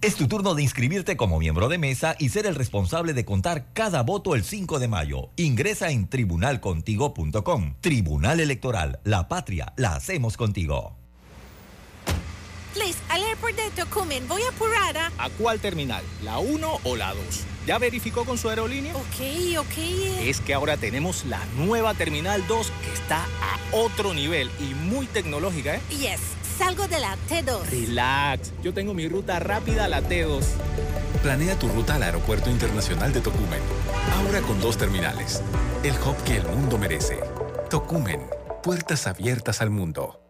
[0.00, 3.72] Es tu turno de inscribirte como miembro de mesa y ser el responsable de contar
[3.72, 5.30] cada voto el 5 de mayo.
[5.34, 7.74] Ingresa en tribunalcontigo.com.
[7.80, 10.94] Tribunal Electoral, la patria, la hacemos contigo.
[12.74, 15.10] Please, al aeropuerto de Tocumen, voy apurada.
[15.18, 16.04] ¿A cuál terminal?
[16.22, 17.24] ¿La 1 o la 2?
[17.66, 18.94] ¿Ya verificó con su aerolínea?
[18.94, 19.78] Ok, ok.
[20.20, 25.06] Es que ahora tenemos la nueva Terminal 2 que está a otro nivel y muy
[25.06, 25.80] tecnológica, ¿eh?
[25.90, 26.20] Yes,
[26.58, 27.70] salgo de la T2.
[27.70, 30.42] Relax, yo tengo mi ruta rápida a la T2.
[31.22, 33.60] Planea tu ruta al Aeropuerto Internacional de Tocumen.
[34.16, 35.40] Ahora con dos terminales.
[35.84, 37.20] El hub que el mundo merece.
[37.70, 38.22] Tocumen.
[38.62, 40.20] Puertas abiertas al mundo.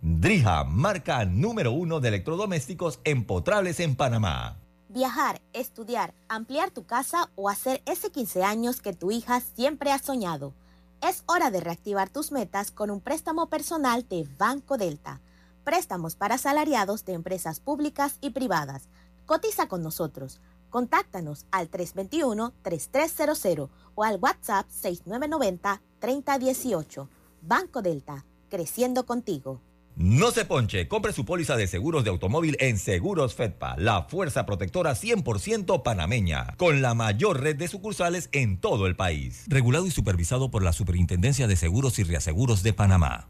[0.00, 4.58] Drija, marca número uno de electrodomésticos empotrables en Panamá.
[4.88, 9.98] Viajar, estudiar, ampliar tu casa o hacer ese 15 años que tu hija siempre ha
[9.98, 10.54] soñado.
[11.02, 15.20] Es hora de reactivar tus metas con un préstamo personal de Banco Delta.
[15.64, 18.88] Préstamos para asalariados de empresas públicas y privadas.
[19.26, 20.40] Cotiza con nosotros.
[20.70, 27.08] Contáctanos al 321-3300 o al WhatsApp 6990-3018.
[27.42, 29.60] Banco Delta, creciendo contigo.
[29.94, 34.46] No se ponche, compre su póliza de seguros de automóvil en Seguros Fedpa, la fuerza
[34.46, 39.44] protectora 100% panameña, con la mayor red de sucursales en todo el país.
[39.48, 43.28] Regulado y supervisado por la Superintendencia de Seguros y Reaseguros de Panamá.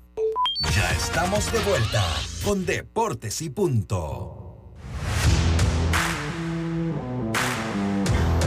[0.70, 2.02] Ya estamos de vuelta
[2.44, 4.38] con Deportes y Punto.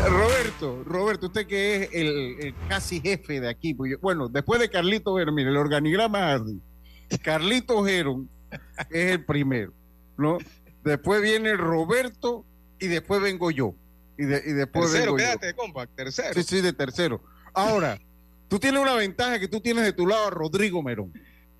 [0.07, 2.07] Roberto, Roberto, usted que es el,
[2.39, 6.41] el casi jefe de aquí, pues bueno, después de Carlito Ver, mire, el organigrama.
[7.21, 8.29] Carlito Geron
[8.89, 9.73] es el primero,
[10.17, 10.37] ¿no?
[10.83, 12.45] Después viene Roberto
[12.79, 13.75] y después vengo yo.
[14.17, 15.39] Y, de- y después Tercero, vengo yo.
[15.39, 16.33] quédate, compa, tercero.
[16.33, 17.21] Sí, sí, de tercero.
[17.53, 17.99] Ahora,
[18.47, 21.11] tú tienes una ventaja que tú tienes de tu lado a Rodrigo Merón.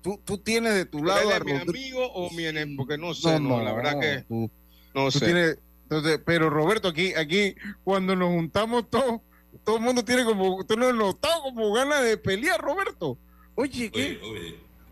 [0.06, 2.84] Tú, tú tienes de tu lado ¿Él a es mi amigo o mi enemigo?
[2.84, 4.48] Porque no sé, no, la verdad que tú,
[4.94, 5.24] no tú sé.
[5.26, 9.20] tienes- entonces, pero Roberto, aquí, aquí, cuando nos juntamos todos,
[9.64, 13.18] todo el mundo tiene como, tú no has notado como ganas de pelear, Roberto.
[13.56, 14.20] Oye, ¿qué?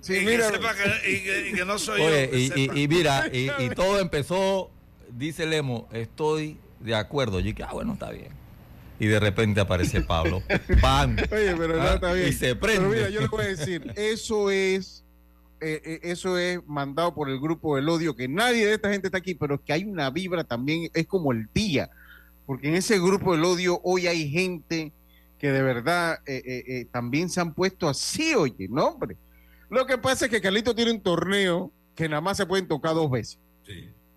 [0.00, 0.48] Sí, y mira.
[0.50, 2.36] que sepa que, y que- y que no soy Oye, yo.
[2.38, 2.76] y, sepa.
[2.76, 4.70] y- y mira, y, y todo empezó,
[5.10, 7.38] dice Lemo, estoy de acuerdo.
[7.38, 8.32] Yo dije, ah, bueno, está bien.
[9.00, 10.42] Y de repente aparece Pablo.
[10.80, 11.16] ¡Pam!
[11.30, 12.28] Oye, pero no Ah, está bien.
[12.28, 12.80] Y se prende.
[12.88, 15.03] Pero mira, yo le voy a decir, eso es,
[15.64, 19.08] eh, eh, eso es mandado por el grupo del odio, que nadie de esta gente
[19.08, 21.90] está aquí, pero que hay una vibra también, es como el día,
[22.46, 24.92] porque en ese grupo del odio hoy hay gente
[25.38, 29.16] que de verdad eh, también se han puesto así, oye, no, hombre.
[29.70, 32.94] Lo que pasa es que Carlito tiene un torneo que nada más se pueden tocar
[32.94, 33.38] dos veces.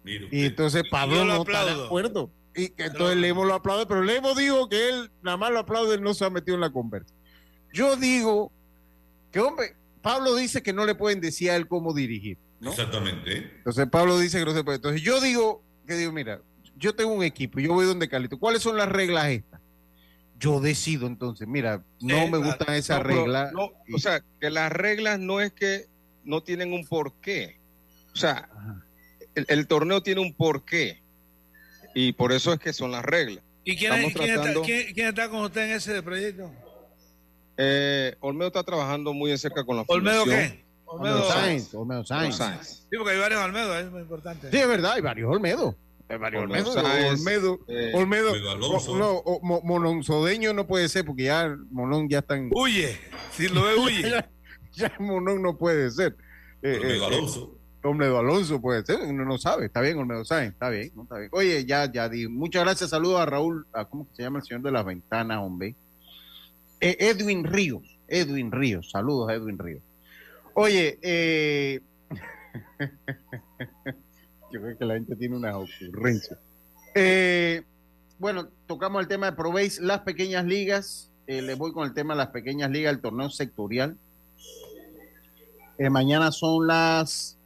[0.05, 2.29] Y entonces Pablo no está de acuerdo.
[2.55, 5.95] Y que entonces Lemo lo aplaude, pero Lemo dijo que él nada más lo aplaude,
[5.95, 7.13] él no se ha metido en la conversa.
[7.71, 8.51] Yo digo
[9.31, 9.75] que, hombre,
[10.07, 12.37] Pablo dice que no le pueden decir a él cómo dirigir.
[12.61, 12.71] ¿no?
[12.71, 13.37] Exactamente.
[13.57, 14.77] Entonces Pablo dice que no se puede.
[14.77, 16.41] Entonces yo digo, que digo, mira,
[16.77, 18.39] yo tengo un equipo, yo voy donde Calito.
[18.39, 19.59] ¿Cuáles son las reglas estas?
[20.39, 23.51] Yo decido entonces, mira, no me gustan esas no, reglas.
[23.53, 25.87] no, o sea, que las reglas no es que
[26.23, 27.59] no tienen un porqué.
[28.13, 28.47] O sea,
[29.35, 31.01] el, el torneo tiene un porqué.
[31.95, 33.43] Y por eso es que son las reglas.
[33.65, 36.51] ¿Y quién, es- Estamos quién está, tratando- quién- quién está con usted en ese proyecto?
[37.57, 40.51] Eh, Olmedo está trabajando muy de cerca con la ¿Olmedo fundación.
[40.51, 40.65] qué?
[40.85, 42.37] Olmedo Sáenz, Olmedo Sáenz.
[42.89, 44.49] Sí, porque hay varios Olmedo, es muy importante.
[44.51, 45.75] Sí, es verdad, hay varios Olmedo.
[46.09, 47.59] Hay varios Olmedo Olmedo.
[47.67, 48.33] Eh, Olmedo.
[48.97, 52.49] No, o- mo- mononzodeño no puede ser porque ya Monón ya están.
[52.53, 52.97] Huye,
[53.31, 54.01] si lo ve, huye.
[54.09, 54.29] ya,
[54.71, 56.15] ya Monón no puede ser.
[56.61, 57.53] Eh, Olmedo eh, Alonso.
[57.83, 59.65] Olmedo Alonso puede ser, uno no sabe.
[59.65, 61.29] Está bien, Olmedo Sáenz, está bien, no está bien.
[61.33, 62.27] Oye, ya, ya di.
[62.29, 65.75] Muchas gracias, saludos a Raúl, a, ¿cómo se llama el señor de las ventanas, hombre?
[66.79, 69.81] Eh, Edwin Ríos, Edwin Ríos, saludos a Edwin Ríos.
[70.53, 71.81] Oye, eh,
[74.51, 76.39] yo creo que la gente tiene una ocurrencia.
[76.95, 77.63] Eh,
[78.17, 81.11] bueno, tocamos el tema de Probéis, las pequeñas ligas.
[81.27, 83.95] Eh, les voy con el tema de las pequeñas ligas, el torneo sectorial.
[85.77, 87.37] Mañana son las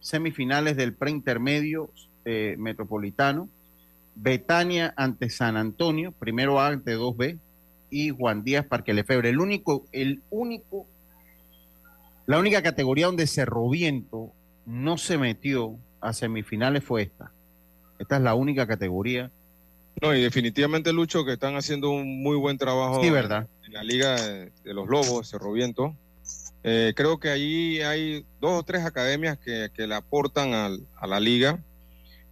[0.00, 1.90] semifinales del preintermedio
[2.24, 3.50] metropolitano.
[4.14, 7.38] Betania ante San Antonio, primero A ante 2B,
[7.92, 9.28] y Juan Díaz Parque Lefebre.
[9.28, 10.86] El único, el único,
[12.26, 14.32] la única categoría donde Cerro Viento
[14.66, 17.30] no se metió a semifinales fue esta.
[17.98, 19.30] Esta es la única categoría.
[20.00, 23.46] No, y definitivamente, Lucho, que están haciendo un muy buen trabajo Sí, ¿verdad?
[23.66, 25.94] en la Liga de, de los Lobos, Cerro Viento.
[26.64, 31.06] Eh, creo que allí hay dos o tres academias que, que le aportan al- a
[31.06, 31.60] la liga,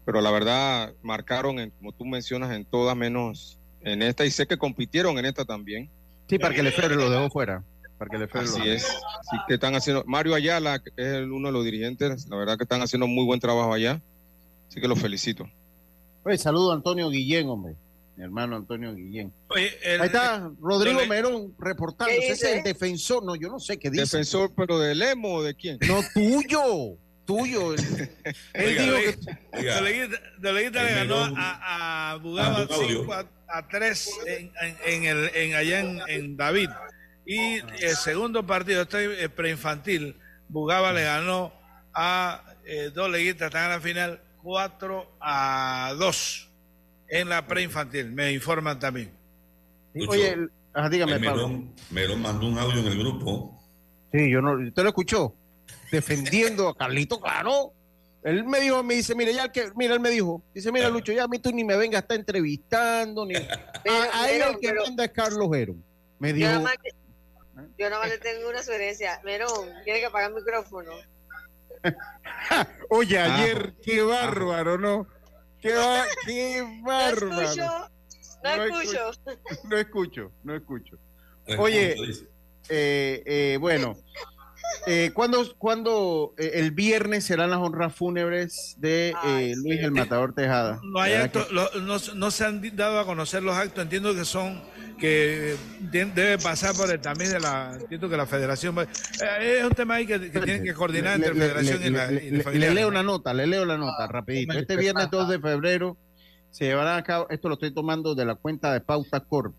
[0.07, 4.47] pero la verdad marcaron, en, como tú mencionas, en todas menos en esta, y sé
[4.47, 5.89] que compitieron en esta también.
[6.29, 7.63] Sí, Parque Lefebre lo dejó fuera.
[7.99, 8.73] Parque Lefebre lo Así dejó.
[8.73, 12.37] es, así que están haciendo, Mario Ayala, que es el- uno de los dirigentes, la
[12.37, 14.01] verdad que están haciendo muy buen trabajo allá,
[14.69, 15.49] así que los felicito.
[16.25, 17.75] Oye, saludo a Antonio Guillén, hombre.
[18.17, 19.33] Mi hermano Antonio Guillén.
[19.49, 22.21] Oye, el- Ahí está Rodrigo lo Merón reportándose.
[22.21, 23.25] ¿Qué Ese es el defensor.
[23.25, 24.03] No, yo no sé qué dice.
[24.03, 25.79] Defensor, pero de Lemo o de quién?
[25.89, 26.97] No, tuyo.
[27.35, 27.75] Tuyo.
[27.75, 28.11] Él,
[28.55, 30.19] él dijo que.
[30.39, 33.01] Doleguita, le ganó a, a Bugaba Ah, un audio.
[33.03, 36.69] 5 a, a 3 en, en, en el, en allá en, en David.
[37.25, 40.17] Y el segundo partido, este eh, preinfantil,
[40.49, 41.53] Bugaba le ganó
[41.95, 46.49] a eh, Doleguita, están en la final 4 a 2
[47.11, 49.13] en la preinfantil, me informan también.
[49.95, 51.49] Lucho, Oye, el- ajá, dígame, el Pablo.
[51.49, 53.57] Melón, Melón mandó un audio en el grupo.
[54.13, 54.53] Sí, yo no.
[54.67, 55.37] ¿Usted lo escuchó?
[55.91, 57.73] Defendiendo a Carlito, claro.
[58.23, 60.91] Él me dijo, me dice, mira, ya el que, mira, él me dijo, dice, mira,
[60.91, 63.35] Lucho, ya a mí tú ni me vengas a estar entrevistando, ni.
[63.89, 65.83] A, a él el que manda es Carlos Heron.
[66.19, 66.91] Me Yo dijo, nada más, que-
[67.79, 69.21] yo nada más le tengo una sugerencia.
[69.25, 70.93] Merón, tiene que apagar el micrófono.
[72.91, 73.35] oye, Ah.
[73.37, 75.07] ayer, qué bárbaro, ¿no?
[75.61, 75.75] Qué,
[76.27, 77.41] qué No bárbaro.
[77.43, 77.65] escucho,
[78.45, 79.13] no No escucho.
[79.65, 80.97] No escucho, no escucho.
[81.49, 82.25] No Oye, escucho, dice.
[82.69, 83.97] eh, eh, bueno,
[84.87, 90.35] eh, ¿cuándo, cuándo, eh, el viernes serán las honras fúnebres de eh, Luis el Matador
[90.35, 90.81] Tejada?
[90.83, 93.83] No hay ¿Verdad actos, que- lo- no, no se han dado a conocer los actos,
[93.83, 94.63] entiendo que son,
[94.99, 99.59] que de- debe pasar por el tamiz de la, entiendo que la federación, va- eh,
[99.61, 101.91] es un tema ahí que, que tienen que coordinar Le- entre le- federación le- y
[101.91, 104.53] la, le- y la le leo una nota, le leo la nota rapidito.
[104.59, 105.97] Este viernes 2 de febrero
[106.51, 109.55] se llevará a cabo, esto lo estoy tomando de la cuenta de Pauta Corp.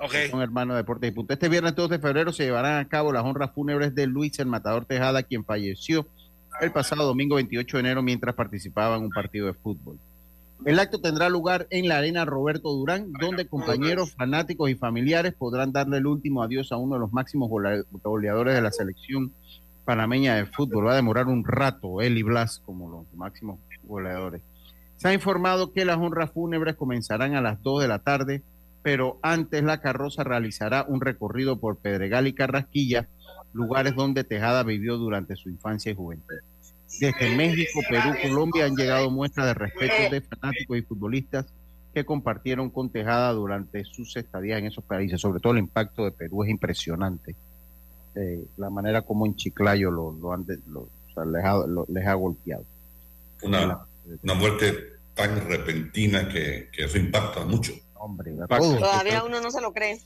[0.00, 0.14] Ok.
[0.30, 1.34] Son hermanos de Deportes y Punto.
[1.34, 4.46] Este viernes 2 de febrero se llevarán a cabo las honras fúnebres de Luis el
[4.46, 6.06] Matador Tejada, quien falleció
[6.60, 9.98] el pasado domingo 28 de enero mientras participaba en un partido de fútbol.
[10.64, 15.72] El acto tendrá lugar en la Arena Roberto Durán, donde compañeros, fanáticos y familiares podrán
[15.72, 17.50] darle el último adiós a uno de los máximos
[18.02, 19.32] goleadores de la selección
[19.86, 20.86] panameña de fútbol.
[20.86, 24.42] Va a demorar un rato él y Blas como los máximos goleadores.
[24.96, 28.42] Se ha informado que las honras fúnebres comenzarán a las 2 de la tarde,
[28.82, 33.08] pero antes la carroza realizará un recorrido por Pedregal y Carrasquilla,
[33.52, 36.34] lugares donde Tejada vivió durante su infancia y juventud.
[36.98, 41.46] Desde México, Perú, Colombia han llegado muestras de respeto de fanáticos y futbolistas
[41.94, 45.20] que compartieron con Tejada durante sus estadías en esos países.
[45.20, 47.34] Sobre todo el impacto de Perú es impresionante.
[48.14, 51.66] Eh, la manera como en Chiclayo lo, lo han de- lo- o sea, les, ha,
[51.66, 52.64] lo- les ha golpeado.
[53.42, 53.80] Una,
[54.22, 54.74] una muerte
[55.14, 57.72] tan repentina que, que eso impacta mucho.
[58.80, 60.00] Todavía uno no se lo cree.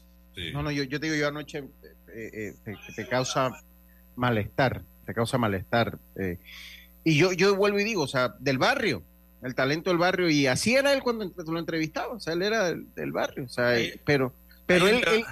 [0.52, 1.64] No, no, yo, yo te digo, yo anoche eh,
[2.12, 3.50] eh, te, te causa
[4.16, 5.98] malestar, te causa malestar.
[6.16, 6.38] eh.
[7.04, 9.02] y yo, yo vuelvo y digo, o sea, del barrio,
[9.42, 12.64] el talento del barrio, y así era él cuando lo entrevistaba, o sea, él era
[12.70, 14.32] del, del barrio, o sea, pero,
[14.66, 15.24] pero él, él-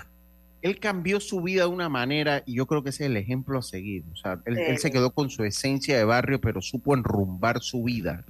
[0.61, 3.59] él cambió su vida de una manera y yo creo que ese es el ejemplo
[3.59, 4.05] a seguir.
[4.13, 4.63] O sea, él, Sí.
[4.69, 8.25] él se quedó con su esencia de barrio, pero supo enrumbar su vida.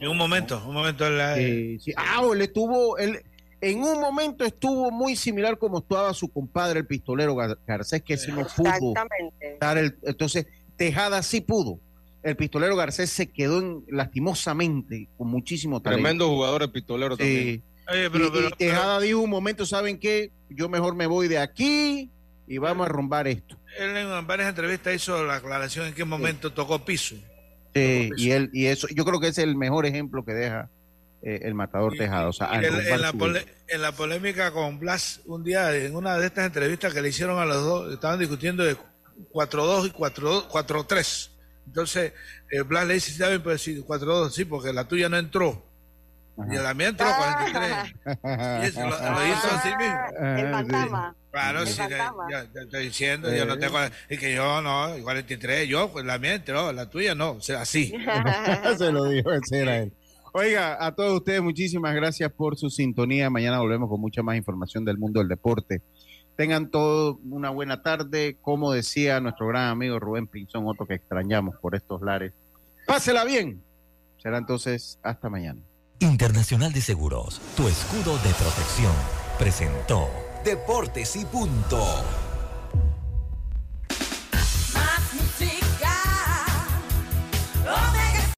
[0.00, 1.06] En un momento, un momento.
[1.06, 1.92] en la- Eh, sí.
[1.98, 3.20] Ah, él estuvo, él,
[3.60, 8.14] en un momento estuvo muy similar como estaba su compadre, el pistolero Gar- Garcés, que
[8.14, 8.94] ese no pudo.
[9.60, 10.46] Dar el- entonces,
[10.76, 11.80] Tejada sí pudo.
[12.22, 16.02] El pistolero Garcés se quedó en- lastimosamente con muchísimo talento.
[16.02, 17.44] Tremendo jugador el pistolero también.
[17.44, 17.62] Sí.
[17.88, 20.32] Y- pero, y, pero- Tejada dijo un momento, ¿saben qué?
[20.50, 22.10] Yo mejor me voy de aquí
[22.46, 23.56] y vamos a rumbar esto.
[23.78, 27.14] él en varias entrevistas hizo la aclaración en qué momento tocó piso.
[27.74, 30.70] Sí, y él y eso, yo creo que ese es el mejor ejemplo que deja
[31.28, 32.28] eh, el matador Tejada.
[32.28, 35.96] O sea, Y en, en la pole- en la polémica con Blas, un día en
[35.96, 38.76] una de estas entrevistas que le hicieron a los dos, estaban discutiendo de
[39.32, 41.30] 4-2 y 4-2 4-3.
[41.66, 42.12] Entonces,
[42.50, 43.42] eh, Blas le dice, ¿saben?
[43.42, 45.64] Pues sí, 4-2, sí, porque la tuya no entró.
[46.50, 47.72] Y la mía entró 43.
[48.62, 49.96] Y eso lo, lo hizo así mismo.
[50.20, 51.16] Ah, El fantasma.
[51.32, 51.80] Claro, sí,
[52.30, 56.18] ya, te estoy diciendo, yo no tengo, y que yo no, 43, yo, pues la
[56.18, 57.92] mía entró, la tuya no, o sea, así.
[58.78, 59.92] Se lo dijo, ese era él.
[60.38, 63.30] Oiga, a todos ustedes muchísimas gracias por su sintonía.
[63.30, 65.80] Mañana volvemos con mucha más información del mundo del deporte.
[66.36, 68.36] Tengan todos una buena tarde.
[68.42, 72.34] Como decía nuestro gran amigo Rubén Pinzón, otro que extrañamos por estos lares.
[72.86, 73.62] Pásela bien.
[74.18, 75.62] Será entonces hasta mañana.
[76.00, 78.92] Internacional de Seguros, tu escudo de protección,
[79.38, 80.06] presentó
[80.44, 81.82] Deportes y punto.